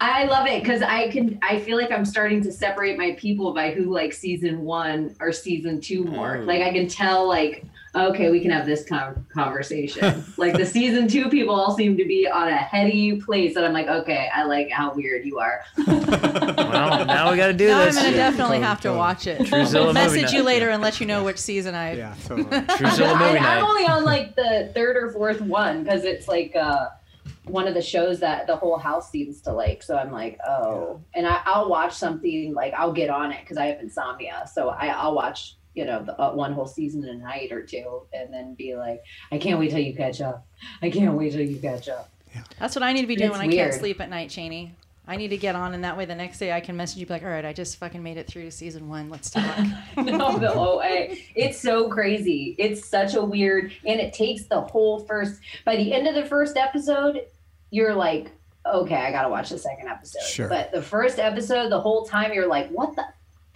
[0.00, 1.38] I love it because I can.
[1.42, 5.30] I feel like I'm starting to separate my people by who like season one or
[5.30, 6.38] season two more.
[6.38, 6.44] Oh.
[6.44, 7.64] Like I can tell, like
[7.94, 10.24] okay, we can have this con- conversation.
[10.36, 13.72] like the season two people all seem to be on a heady place, and I'm
[13.72, 15.62] like, okay, I like how weird you are.
[15.86, 18.98] well, now we got to do Now I'm gonna definitely Totally, have to totally.
[18.98, 19.40] watch it.
[19.40, 21.94] Truthzilla I'll message you later and let you know which season I.
[21.96, 22.44] Yeah, totally.
[22.66, 23.58] Truthzilla movie I, night.
[23.58, 26.88] I'm only on like the third or fourth one because it's like uh,
[27.44, 29.82] one of the shows that the whole house seems to like.
[29.82, 33.56] So I'm like, oh, and I, I'll watch something like I'll get on it because
[33.56, 34.48] I have insomnia.
[34.52, 37.62] So I, I'll watch you know the, uh, one whole season in a night or
[37.62, 40.46] two, and then be like, I can't wait till you catch up.
[40.82, 42.10] I can't wait till you catch up.
[42.34, 42.42] yeah.
[42.58, 44.74] That's what I need to be doing It's when I can't sleep at night, Cheney.
[45.06, 47.06] I need to get on, and that way the next day I can message you,
[47.06, 49.10] be like, "All right, I just fucking made it through to season one.
[49.10, 49.58] Let's talk."
[49.96, 51.16] no, the OA.
[51.34, 52.54] It's so crazy.
[52.58, 55.40] It's such a weird, and it takes the whole first.
[55.64, 57.22] By the end of the first episode,
[57.70, 58.30] you're like,
[58.66, 60.22] okay, I gotta watch the second episode.
[60.22, 60.48] Sure.
[60.48, 63.04] But the first episode, the whole time, you're like, what the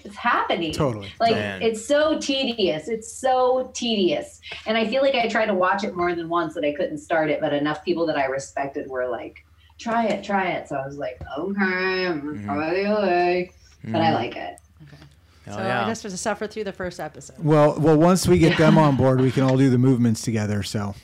[0.04, 0.72] is happening?
[0.72, 1.12] Totally.
[1.20, 1.62] Like Man.
[1.62, 2.88] it's so tedious.
[2.88, 4.40] It's so tedious.
[4.66, 6.98] And I feel like I tried to watch it more than once that I couldn't
[6.98, 9.44] start it, but enough people that I respected were like,
[9.78, 10.68] try it, try it.
[10.68, 12.44] So I was like, okay, I'm gonna Mhm.
[12.44, 13.50] try the OA.
[13.92, 14.58] But I like it.
[15.46, 15.84] Hell so yeah.
[15.84, 17.36] I just have to suffer through the first episode.
[17.38, 20.62] Well, well, once we get them on board, we can all do the movements together.
[20.62, 20.94] So,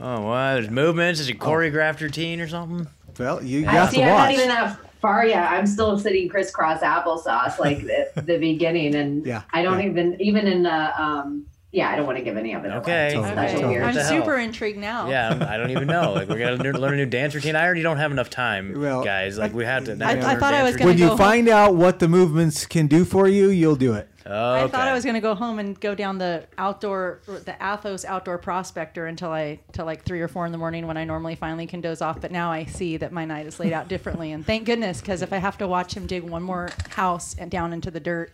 [0.00, 0.54] Oh, wow.
[0.54, 1.20] There's movements.
[1.20, 2.86] Is it choreographed routine or something?
[3.18, 3.98] Well, you I got see.
[3.98, 5.50] to I'm not even that far yet.
[5.50, 9.90] I'm still sitting crisscross applesauce like the, the beginning, and Yeah, I don't yeah.
[9.90, 11.46] even even in the um.
[11.72, 13.12] Yeah, I don't want to give any of it Okay.
[13.14, 13.14] away.
[13.28, 13.80] Totally, It's such a totally.
[13.82, 15.10] I'm super intrigued now.
[15.10, 16.12] Yeah, I'm- I don't even know.
[16.14, 17.54] Like, we got to learn a new dance routine.
[17.54, 19.36] I already don't have enough time, Well, guys.
[19.36, 19.92] Like, we had to.
[19.92, 21.02] I- learn I a thought I was gonna when routine.
[21.02, 21.18] you home.
[21.18, 24.08] find out what the movements can do for you, you'll do it.
[24.28, 28.04] Oh, I thought I was gonna go home and go down the outdoor, the Athos
[28.04, 31.34] outdoor prospector until I till like three or four in the morning when I normally
[31.36, 32.20] finally can doze off.
[32.20, 35.22] But now I see that my night is laid out differently, and thank goodness because
[35.22, 38.32] if I have to watch him dig one more house and down into the dirt,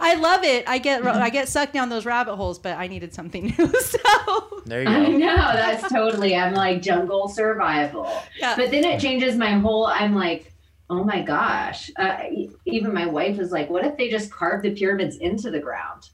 [0.00, 0.68] I love it.
[0.68, 3.72] I get I get sucked down those rabbit holes, but I needed something new.
[3.80, 4.92] So There you go.
[4.92, 6.36] I know that's totally.
[6.36, 9.86] I'm like jungle survival, yeah, but then it changes my whole.
[9.86, 10.51] I'm like,
[10.92, 11.90] oh my gosh.
[11.96, 15.50] Uh, e- even my wife was like, what if they just carved the pyramids into
[15.50, 16.10] the ground?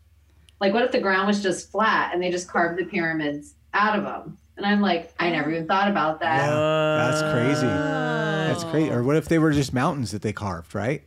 [0.60, 3.98] Like, what if the ground was just flat and they just carved the pyramids out
[3.98, 4.38] of them?
[4.56, 6.48] And I'm like, I never even thought about that.
[6.48, 7.66] Yeah, that's crazy.
[7.66, 8.90] That's crazy.
[8.90, 11.02] Or what if they were just mountains that they carved, right?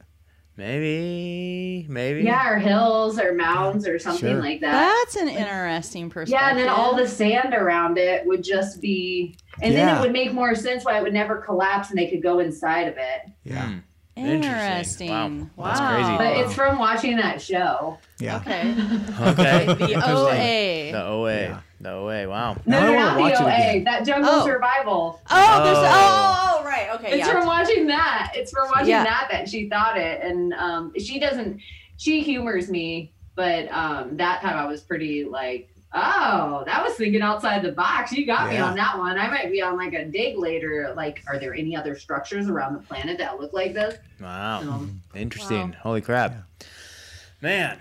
[0.62, 2.22] Maybe, maybe.
[2.22, 4.42] Yeah, or hills or mounds or something Sure.
[4.42, 4.72] like that.
[5.04, 6.40] that's an interesting perspective.
[6.40, 10.12] Yeah, and then all the sand around it would just be, and then it would
[10.12, 13.22] make more sense why it would never collapse and they could go inside of it.
[13.44, 13.70] Yeah.
[13.70, 13.78] Hmm.
[14.16, 15.08] interesting.
[15.10, 15.10] Interesting.
[15.10, 15.66] Wow.
[15.66, 16.18] Wow, That's crazy.
[16.18, 17.98] But it's from watching that show.
[18.20, 18.36] Yeah.
[18.38, 18.62] Okay,
[19.20, 19.66] Okay.
[19.74, 20.92] the OA.
[20.92, 21.42] The OA.
[21.42, 21.60] Yeah.
[21.82, 22.28] The way!
[22.28, 22.58] Wow.
[22.66, 23.84] Now I No, wanna not the OA.
[23.84, 24.46] That jungle Oh.
[24.46, 25.20] survival.
[25.32, 25.84] Oh, there's Oh.
[25.84, 26.90] oh, oh, right.
[26.96, 27.32] Okay, It's yeah.
[27.34, 28.34] from watching that.
[28.36, 29.04] It's from watching Yeah.
[29.04, 31.60] that that she thought it, and um, she doesn't.
[31.98, 37.22] She humors me, but um, that time I was pretty like, oh, that was thinking
[37.22, 38.12] outside the box.
[38.12, 39.18] You got me on that one.
[39.18, 40.94] I might be on like a dig later.
[40.96, 43.98] Like, are there any other structures around the planet that look like this?
[44.20, 44.60] Wow.
[44.62, 45.72] Um, Interesting.
[45.72, 45.78] Wow.
[45.82, 46.36] Holy crap.
[47.42, 47.80] Man.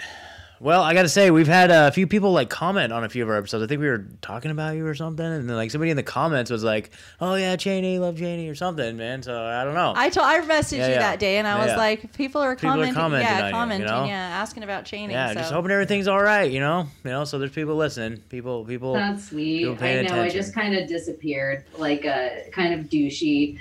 [0.63, 3.09] Well, I got to say, we've had uh, a few people like comment on a
[3.09, 3.65] few of our episodes.
[3.65, 6.03] I think we were talking about you or something, and then like somebody in the
[6.03, 9.23] comments was like, "Oh yeah, Cheney, love Cheney" or something, man.
[9.23, 9.95] So I don't know.
[9.97, 10.99] I told I messaged Yeah, you yeah.
[10.99, 11.77] that day, and I Yeah, was yeah.
[11.79, 14.05] like, people are People are commenting, commenting you, yeah, you commenting, know?
[14.05, 15.15] yeah, asking about Cheney.
[15.15, 15.35] yeah, so.
[15.35, 16.51] just hoping everything's all right.
[16.53, 17.25] You know, you know.
[17.25, 18.19] So there's people listening.
[18.29, 18.93] People, people.
[18.93, 19.61] That's sweet.
[19.61, 20.21] people I paying know.
[20.23, 23.59] I just kind of disappeared, like a kind of douchey.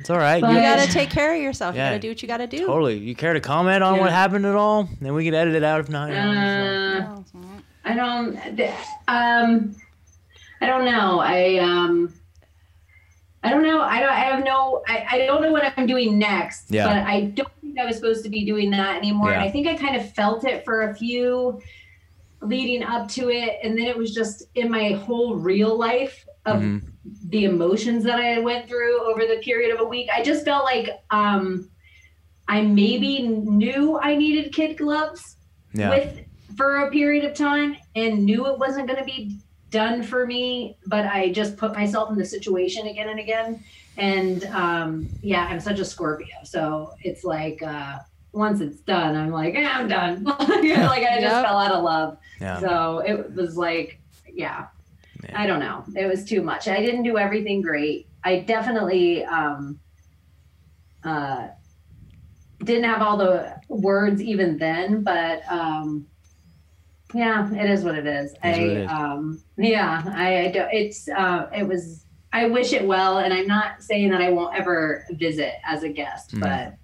[0.00, 0.40] It's all right.
[0.40, 1.76] But- You You- got to take care of yourself.
[1.76, 1.84] Yeah.
[1.84, 2.66] You got to do what you got to do.
[2.66, 2.98] totally.
[2.98, 4.88] You care to comment on what happened at all?
[5.00, 6.08] Then we can edit it out if not.
[6.08, 7.50] you know, Uh,
[7.84, 8.56] I don't.
[8.56, 8.74] th-
[9.08, 9.76] Um,
[10.60, 11.20] I don't know.
[11.20, 12.12] I um,
[13.42, 13.80] I don't know.
[13.80, 14.10] I don't.
[14.10, 14.82] I have no.
[14.86, 16.70] I, I don't know what I'm doing next.
[16.70, 16.86] Yeah.
[16.86, 19.32] But I don't think I was supposed to be doing that anymore.
[19.32, 19.48] And Yeah.
[19.48, 21.60] I think I kind of felt it for a few
[22.42, 26.60] leading up to it, and then it was just in my whole real life of
[26.60, 26.82] Mhm.
[27.28, 30.08] The emotions that I went through over the period of a week.
[30.14, 31.68] I just felt like um,
[32.48, 35.36] I maybe knew I needed kid gloves
[35.72, 35.90] yeah.
[35.90, 36.24] with
[36.56, 39.38] for a period of time and knew it wasn't going to be
[39.70, 43.62] done for me but i just put myself in the situation again and again
[43.96, 47.98] and um yeah i'm such a scorpio so it's like uh
[48.32, 50.26] once it's done i'm like yeah, i'm done
[50.62, 51.44] You know, like i just Yep.
[51.46, 52.58] fell out of love yeah.
[52.58, 54.00] so it was like
[54.32, 54.66] yeah
[55.24, 55.40] Yeah.
[55.40, 59.78] i don't know it was too much i didn't do everything great i definitely um
[61.04, 61.48] uh
[62.64, 66.06] didn't have all the words even then but um
[67.14, 68.90] yeah it is what it is It is i it is.
[68.90, 73.46] um yeah i, I don't it's uh it was i wish it well and i'm
[73.46, 76.40] not saying that i won't ever visit as a guest Mhm.
[76.40, 76.74] but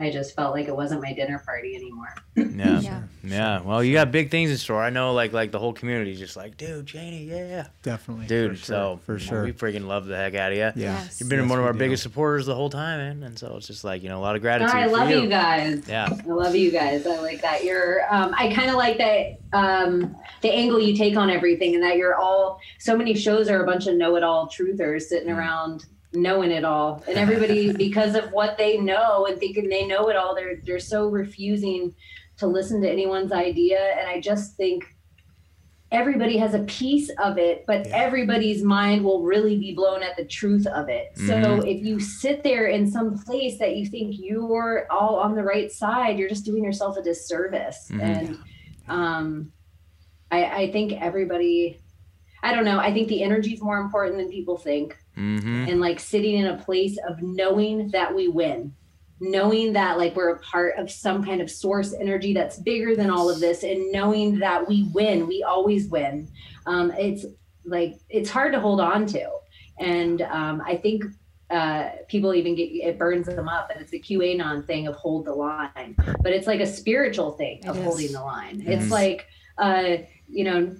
[0.00, 2.80] i just felt like it wasn't my dinner party anymore Yeah.
[2.80, 3.02] Yeah.
[3.22, 3.60] Yeah.
[3.60, 4.82] Well, you got big things in store.
[4.82, 8.26] I know, like, like the whole community's just like, dude, Cheney, yeah, Definitely.
[8.26, 8.52] dude.
[8.52, 8.64] For sure.
[8.64, 9.44] So for sure.
[9.44, 10.62] we freaking love the heck out of you.
[10.64, 10.72] yeah.
[10.74, 11.20] Yes.
[11.20, 11.78] You've been Yes, one of our do.
[11.78, 13.22] biggest supporters the whole time, man.
[13.26, 14.74] And so it's just like, you know, a lot of gratitude.
[14.74, 15.20] i for love you.
[15.22, 16.08] you guys Yeah.
[16.10, 17.06] I love you guys.
[17.06, 17.62] I like that.
[17.62, 21.84] You're um I kind of like that um the angle you take on everything and
[21.84, 25.36] that you're all so many shows are a bunch of know-it-all truthers sitting Mm.
[25.36, 27.02] around knowing it all.
[27.06, 30.78] And everybody because of what they know and thinking they know it all, they're they're
[30.78, 31.94] so refusing
[32.38, 34.84] to listen to anyone's idea and I just think
[35.92, 37.96] everybody has a piece of it, but Yeah.
[37.96, 41.10] everybody's mind will really be blown at the truth of it.
[41.16, 41.66] So Mhm.
[41.66, 45.70] if you sit there in some place that you think you're all on the right
[45.70, 47.90] side, you're just doing yourself a disservice.
[47.90, 48.00] Mhm.
[48.00, 48.38] And
[48.88, 49.52] um,
[50.30, 51.80] I, I think everybody,
[52.42, 54.96] I don't know, I think the energy is more important than people think.
[55.20, 55.66] Mm-hmm.
[55.68, 58.74] And like sitting in a place of knowing that we win,
[59.20, 63.10] knowing that like we're a part of some kind of source energy that's bigger than
[63.10, 66.28] all of this, and knowing that we win, we always win.
[66.66, 67.26] Um, it's
[67.64, 69.28] like it's hard to hold on to,
[69.78, 71.04] and um, I think
[71.50, 75.26] uh, people even get it burns them up, and it's the QAnon thing of hold
[75.26, 77.84] the line, but it's like a spiritual thing of It is.
[77.84, 78.62] holding the line.
[78.62, 78.68] Mhm.
[78.68, 79.26] It's like
[79.58, 79.96] uh,
[80.28, 80.74] you know,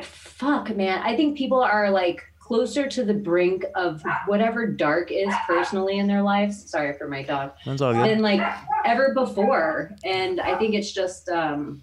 [0.00, 1.00] fuck, man.
[1.02, 6.06] I think people are like closer to the brink of whatever dark is personally in
[6.06, 6.70] their lives.
[6.70, 8.08] Sorry for my dog That's all good.
[8.08, 8.40] than like
[8.84, 9.96] ever before.
[10.04, 11.82] And I think it's just um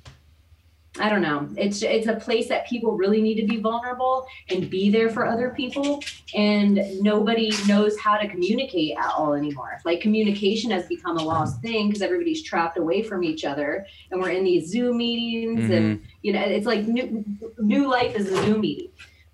[0.99, 1.49] I don't know.
[1.57, 5.25] It's it's a place that people really need to be vulnerable and be there for
[5.25, 6.01] other people
[6.33, 9.81] and nobody knows how to communicate at all anymore.
[9.83, 14.21] Like communication has become a lost thing because everybody's trapped away from each other and
[14.21, 17.25] we're in these Zoom meetings and you know it's like new
[17.57, 18.89] new life is a Zoom meeting.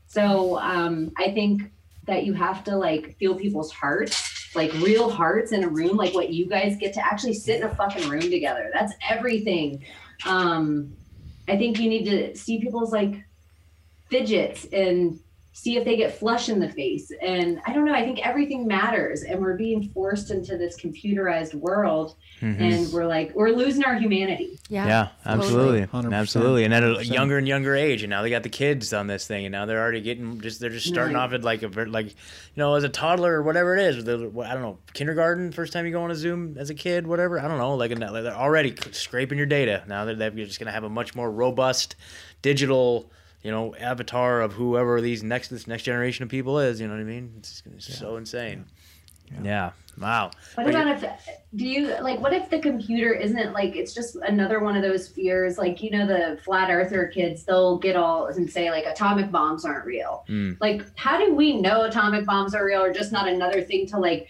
[0.09, 1.71] So um I think
[2.05, 6.13] that you have to like feel people's hearts like real hearts in a room like
[6.13, 8.69] what you guys get to actually sit in a fucking room together.
[8.73, 9.85] That's everything.
[10.25, 10.93] Um
[11.47, 13.15] i think you need to see people's like
[14.09, 15.19] fidgets and
[15.59, 18.65] see if they get flush in the face and i don't know i think everything
[18.65, 22.59] matters and we're being forced into this computerized world Mhm.
[22.61, 24.87] and we're like we're losing our humanity Yeah.
[24.87, 26.13] Yeah, absolutely, 100%.
[26.13, 29.07] absolutely, and at a younger and younger age, and now they got the kids on
[29.07, 31.23] this thing, and now they're already getting just they're just starting Right.
[31.23, 32.13] off at like a ver- like you
[32.55, 35.91] know as a toddler or whatever it is, I don't know kindergarten, first time you
[35.91, 38.73] go on a Zoom as a kid, whatever, I don't know, like and they're already
[38.91, 39.83] scraping your data.
[39.87, 41.95] Now that they're just gonna have a much more robust
[42.41, 43.11] digital.
[43.43, 46.81] You know, avatar of whoever these next this next generation of people is.
[46.81, 47.33] You know what I mean?
[47.37, 48.65] It's, it's so insane.
[49.43, 49.71] Yeah.
[49.99, 50.31] Wow.
[50.55, 54.15] What But about if do you like what if the computer isn't like it's just
[54.15, 58.27] another one of those fears like you know the flat earther kids they'll get all
[58.27, 60.25] and say like atomic bombs aren't real.
[60.29, 60.57] Mm.
[60.61, 63.97] Like how do we know atomic bombs are real or just not another thing to
[63.97, 64.29] like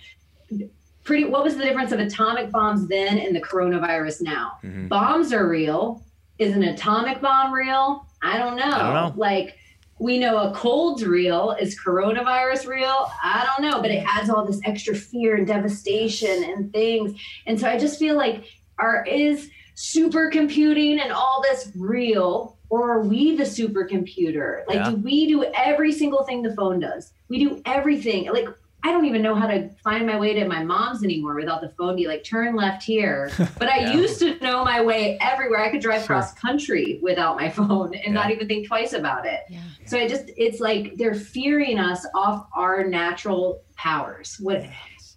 [1.03, 4.57] pretty what was the difference of atomic bombs then and the coronavirus now?
[4.63, 4.89] Mhm.
[4.89, 6.03] Bombs are real.
[6.39, 8.07] Is an atomic bomb real?
[8.21, 8.63] I don't know.
[8.63, 9.13] I don't know.
[9.15, 9.55] Like
[9.99, 11.51] we know a cold's real.
[11.59, 13.11] Is coronavirus real?
[13.23, 17.19] I don't know, but it adds all this extra fear and devastation and things.
[17.45, 18.45] And so I just feel like
[18.77, 24.65] are is supercomputing and all this real or are we the supercomputer?
[24.67, 24.91] Like Yeah.
[24.91, 27.11] do we do every single thing the phone does?
[27.29, 28.31] We do everything.
[28.31, 28.47] Like
[28.81, 31.69] I don't even know how to find my way to my mom's anymore without the
[31.77, 33.29] phone be like turn left here.
[33.59, 33.93] But I Yeah.
[33.93, 35.59] used to know my way everywhere.
[35.63, 36.07] I could drive Sure.
[36.15, 39.41] cross country without my phone and not even think twice about it.
[39.49, 39.59] Yeah.
[39.85, 44.37] So it just it's like they're fearing us off our natural powers.
[44.39, 44.63] What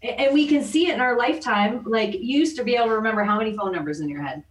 [0.03, 1.85] A- And we can see it in our lifetime.
[1.87, 4.43] Like you used to be able to remember how many phone numbers in your head.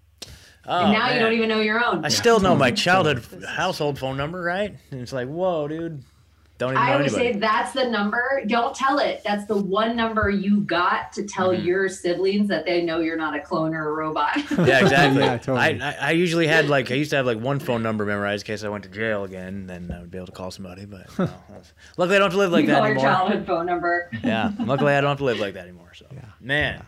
[0.65, 2.05] Oh, and now you don't even know your own.
[2.05, 4.73] I still know my childhood household phone number, right?
[4.91, 6.03] And it's like, whoa, dude.
[6.61, 7.33] Don't even I know always anybody.
[7.33, 8.43] say that's the number.
[8.45, 9.21] Don't tell it.
[9.25, 11.65] That's the one number you got to tell Mm-hmm.
[11.65, 14.37] your siblings that they know you're not a clone or a robot.
[14.51, 15.23] Yeah, exactly.
[15.23, 15.81] Yeah, totally.
[15.81, 18.43] I, I I usually had like I used to have like one phone number memorized
[18.43, 20.85] in case I went to jail again, then I would be able to call somebody.
[20.85, 23.11] But no, that's- luckily I don't have to live like you that call your anymore.
[23.11, 24.11] childhood phone number.
[24.23, 25.93] Yeah, luckily I don't have to live like that anymore.
[25.95, 26.05] So
[26.39, 26.85] man,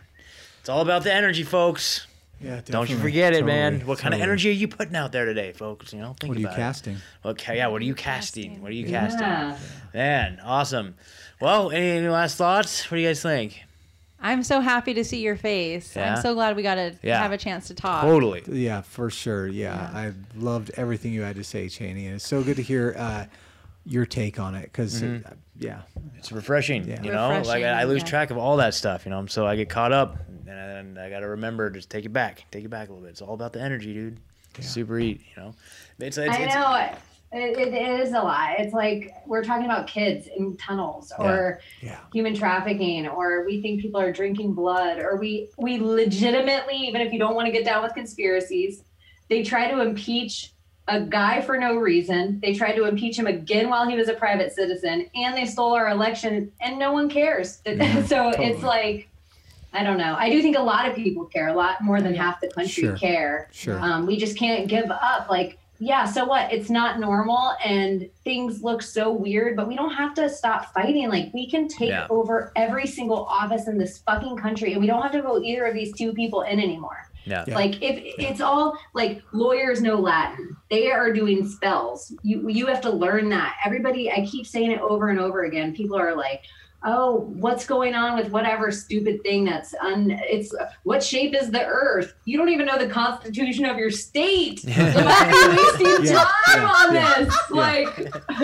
[0.60, 2.06] it's all about the energy, folks.
[2.40, 2.96] Yeah, Don't you definitely.
[3.02, 3.72] forget it, man.
[3.74, 5.92] Totally, What kind of energy are you putting out there today, folks?
[5.92, 6.60] You know, think What are you about it.
[6.62, 6.96] casting?
[7.24, 7.68] Okay, yeah.
[7.68, 8.60] What are you casting?
[8.60, 9.20] What are you casting?
[9.22, 9.58] Yeah.
[9.94, 10.96] Man, awesome.
[11.40, 12.90] Well, any, any last thoughts?
[12.90, 13.62] What do you guys think?
[14.20, 15.94] I'm so happy to see your face.
[15.96, 16.16] Yeah?
[16.16, 17.20] I'm so glad we got to Yeah.
[17.22, 18.02] have a chance to talk.
[18.02, 18.42] Totally.
[18.46, 19.46] Yeah, for sure.
[19.46, 22.94] Yeah, I loved everything you had to say, Cheney, and it's so good to hear
[22.98, 23.24] uh,
[23.86, 24.62] your take on it.
[24.64, 25.30] Because Mm-hmm.
[25.58, 25.82] yeah,
[26.18, 27.02] It's refreshing, Yeah.
[27.02, 27.42] you know.
[27.44, 28.08] Like I, I lose yeah.
[28.08, 29.26] track of all that stuff, you know.
[29.26, 30.16] So I get caught up,
[30.54, 33.10] and, I got to remember just take it back, take it back a little bit.
[33.10, 34.18] It's all about the energy, dude.
[34.60, 35.54] Super eat, you know.
[35.98, 36.74] It's, it's, I it's, know
[37.34, 38.54] it, it, it is a lot.
[38.58, 43.80] It's like we're talking about kids in tunnels or yeah, human trafficking, or we think
[43.80, 47.64] people are drinking blood, or we we legitimately, even if you don't want to get
[47.64, 48.84] down with conspiracies,
[49.28, 50.52] they try to impeach
[50.86, 52.38] a guy for no reason.
[52.40, 55.74] They tried to impeach him again while he was a private citizen, and they stole
[55.74, 57.56] our election, and no one cares.
[58.06, 59.08] so it's like.
[59.74, 60.14] I don't know.
[60.16, 62.84] I do think a lot of people care, a lot more than half the country
[62.84, 62.96] Sure.
[62.96, 63.48] care.
[63.52, 63.78] Sure.
[63.80, 65.28] Um, we just can't give up.
[65.28, 66.52] Like, yeah, so what?
[66.52, 71.08] It's not normal and things look so weird, but we don't have to stop fighting.
[71.08, 72.06] Like, we can take Yeah.
[72.08, 75.64] over every single office in this fucking country and we don't have to vote either
[75.66, 77.10] of these two people in anymore.
[77.26, 77.42] yeah.
[77.48, 77.54] Yeah.
[77.54, 82.14] Like, if it's all like lawyers know Latin, they are doing spells.
[82.22, 83.56] You you have to learn that.
[83.64, 85.74] Everybody, I keep saying it over and over again.
[85.74, 86.42] People are like,
[86.84, 90.10] oh, what's going on with whatever stupid thing that's un?
[90.10, 92.14] It's what shape is the Earth?
[92.24, 94.60] You don't even know the constitution of your state.
[94.64, 97.50] Why are you wasting Yeah, time yeah, on yeah, this?
[97.50, 97.96] Like,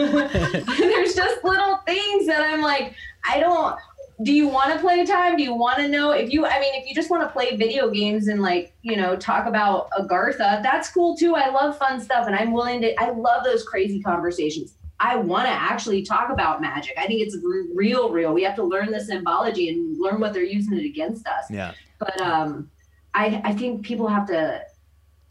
[0.78, 2.94] there's just little things that I'm like,
[3.28, 3.76] I don't.
[4.22, 5.38] Do you want to play time?
[5.38, 6.44] Do you want to know if you?
[6.44, 9.46] I mean, if you just want to play video games and like you know talk
[9.46, 11.36] about Agartha, that's cool too.
[11.36, 12.94] I love fun stuff, and I'm willing to.
[13.00, 14.74] I love those crazy conversations.
[15.00, 16.92] I want to actually talk about magic.
[16.98, 18.34] I think it's r- real, real.
[18.34, 21.50] We have to learn the symbology and learn what they're using it against us.
[21.50, 21.72] yeah.
[21.98, 22.70] But um,
[23.14, 24.62] I, I think people have to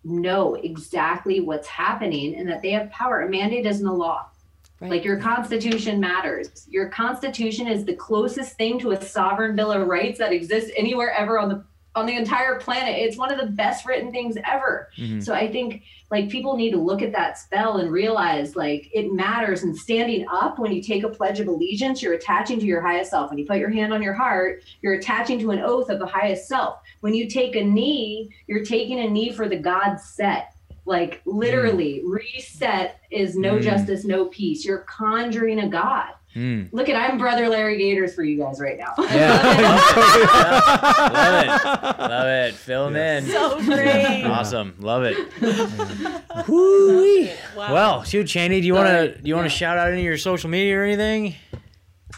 [0.03, 3.21] know exactly what's happening and that they have power.
[3.21, 4.25] A mandate isn't a law.
[4.81, 4.91] Right.
[4.91, 6.65] Like your constitution matters.
[6.69, 11.11] Your constitution is the closest thing to a sovereign bill of rights that exists anywhere
[11.11, 11.63] ever on the
[11.99, 12.95] on the entire planet.
[12.97, 14.89] It's one of the best written things ever.
[14.97, 15.21] Mhm.
[15.23, 19.13] So I think like people need to look at that spell and realize like it
[19.13, 22.81] matters and standing up when you take a pledge of allegiance, you're attaching to your
[22.81, 23.29] highest self.
[23.29, 26.07] When you put your hand on your heart, you're attaching to an oath of the
[26.07, 26.79] highest self.
[27.01, 30.53] When you take a knee, you're taking a knee for the God set.
[30.85, 33.61] Like literally, reset is no Mm.
[33.61, 34.65] justice, no peace.
[34.65, 36.09] You're conjuring a God.
[36.35, 36.71] Mm.
[36.71, 38.93] Look at I'm brother Larry Gators for you guys right now.
[38.97, 39.09] Love
[41.43, 41.47] it.
[41.99, 42.53] Love it.
[42.55, 43.25] Fill 'em in.
[43.25, 44.23] So great.
[44.25, 44.75] Awesome.
[44.79, 45.17] Love it.
[46.47, 47.31] Woo-wee.
[47.55, 47.73] Wow.
[47.73, 49.57] Well, shoot, Cheney, do you want to do you want to Yeah.
[49.57, 51.35] shout out any of your social media or anything?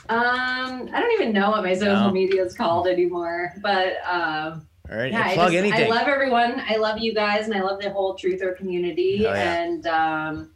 [0.09, 2.11] Um, I don't even know what my social No.
[2.11, 5.91] media is called anymore, but um, All right, yeah, I, plug just, anything.
[5.91, 6.61] I love everyone.
[6.67, 9.25] I love you guys, and I love the whole truther community.
[9.25, 9.53] Oh, yeah.
[9.61, 10.51] And um,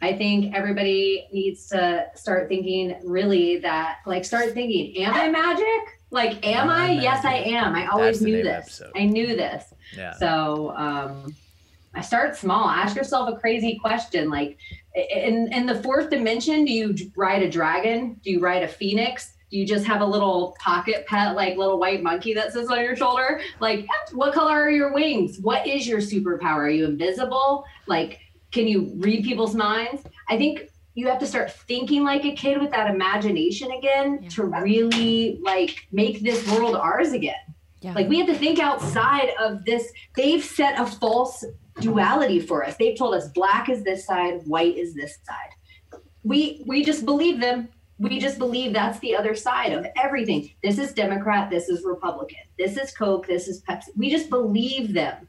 [0.00, 5.98] I think everybody needs to start thinking really that, like, start thinking, am I magic?
[6.10, 6.90] Like, am Am I I?
[6.92, 7.74] Yes, I am.
[7.74, 8.80] I always knew name of the this.
[8.80, 8.92] episode.
[8.98, 9.74] I knew this.
[9.96, 10.14] yeah.
[10.14, 11.34] So um,
[11.94, 12.68] I start small.
[12.68, 14.56] Ask yourself a crazy question, like
[14.94, 18.20] in in the fourth dimension, do you ride a dragon?
[18.24, 19.34] Do you ride a phoenix?
[19.50, 22.80] Do you just have a little pocket pet, like little white monkey that sits on
[22.82, 23.40] your shoulder?
[23.60, 25.38] Like, what color are your wings?
[25.40, 26.56] What is your superpower?
[26.58, 27.64] Are you invisible?
[27.86, 28.20] Like,
[28.52, 30.02] can you read people's minds?
[30.28, 34.28] I think you have to start thinking like a kid with that imagination again Yeah.
[34.30, 37.36] to really like make this world ours again.
[37.80, 37.92] Yeah.
[37.92, 39.92] Like we have to think outside of this.
[40.16, 41.44] They've set a false
[41.80, 42.76] duality for us.
[42.76, 46.00] They've told us black is this side, white is this side.
[46.24, 47.68] We we just believe them.
[48.00, 50.50] We just believe that's the other side of everything.
[50.62, 52.38] This is Democrat, this is Republican.
[52.58, 53.88] This is Coke, this is Pepsi.
[53.96, 55.28] We just believe them.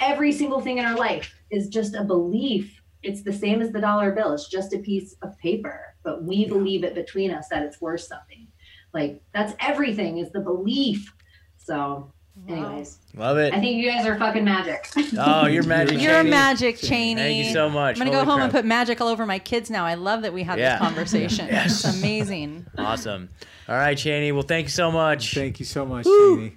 [0.00, 2.80] Every single thing in our life is just a belief.
[3.02, 4.32] It's the same as the dollar bill.
[4.32, 8.00] It's just a piece of paper, but we believe it between us that it's worth
[8.00, 8.48] something.
[8.92, 11.12] Like that's everything is the belief.
[11.58, 12.10] So
[12.48, 13.54] Anyways, Love it.
[13.54, 14.88] I think you guys are fucking magic.
[15.16, 16.00] Oh, you're magic.
[16.00, 16.30] You're Cheney.
[16.30, 17.14] magic, Cheney.
[17.20, 18.00] Thank you so much.
[18.00, 18.42] I'm gonna go home crap.
[18.44, 19.84] and put magic all over my kids now.
[19.86, 20.72] I love that we had Yeah.
[20.72, 21.46] this conversation.
[21.48, 22.66] It's amazing.
[22.76, 23.30] Awesome.
[23.68, 24.32] All right, Cheney.
[24.32, 25.32] Well, thank you so much.
[25.34, 26.56] Thank you so much, Cheney.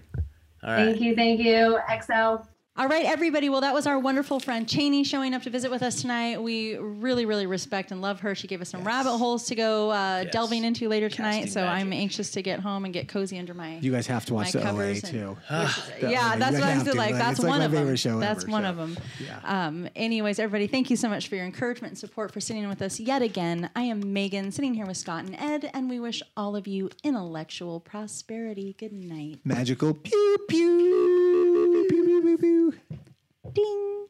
[0.64, 0.86] All right.
[0.86, 1.78] thank you, thank you.
[2.04, 2.38] XL.
[2.80, 3.50] All right, everybody.
[3.50, 6.40] Well, that was our wonderful friend Cheney showing up to visit with us tonight.
[6.40, 8.36] We really, really respect and love her.
[8.36, 10.32] She gave us some rabbit holes to go uh, Yes.
[10.32, 11.46] delving into later tonight.
[11.46, 13.78] Casting so I'm anxious to get home and get cozy under my.
[13.78, 15.36] You guys have to watch the OA too.
[15.50, 16.98] yeah, You that's what I'm saying.
[16.98, 17.88] Like, that's like one of them.
[17.88, 18.70] that's ever, one so.
[18.70, 18.98] of them.
[19.26, 19.40] Yeah.
[19.68, 22.84] Um, anyways, everybody, thank you so much for your encouragement and support for sitting with
[22.84, 23.72] us yet again.
[23.76, 26.92] I am Megan, sitting here with Scott and Ed, and we wish all of you
[27.04, 28.76] intellectual prosperity.
[28.78, 29.40] Good night.
[29.44, 31.57] Magical pew pew
[33.54, 34.08] Ding.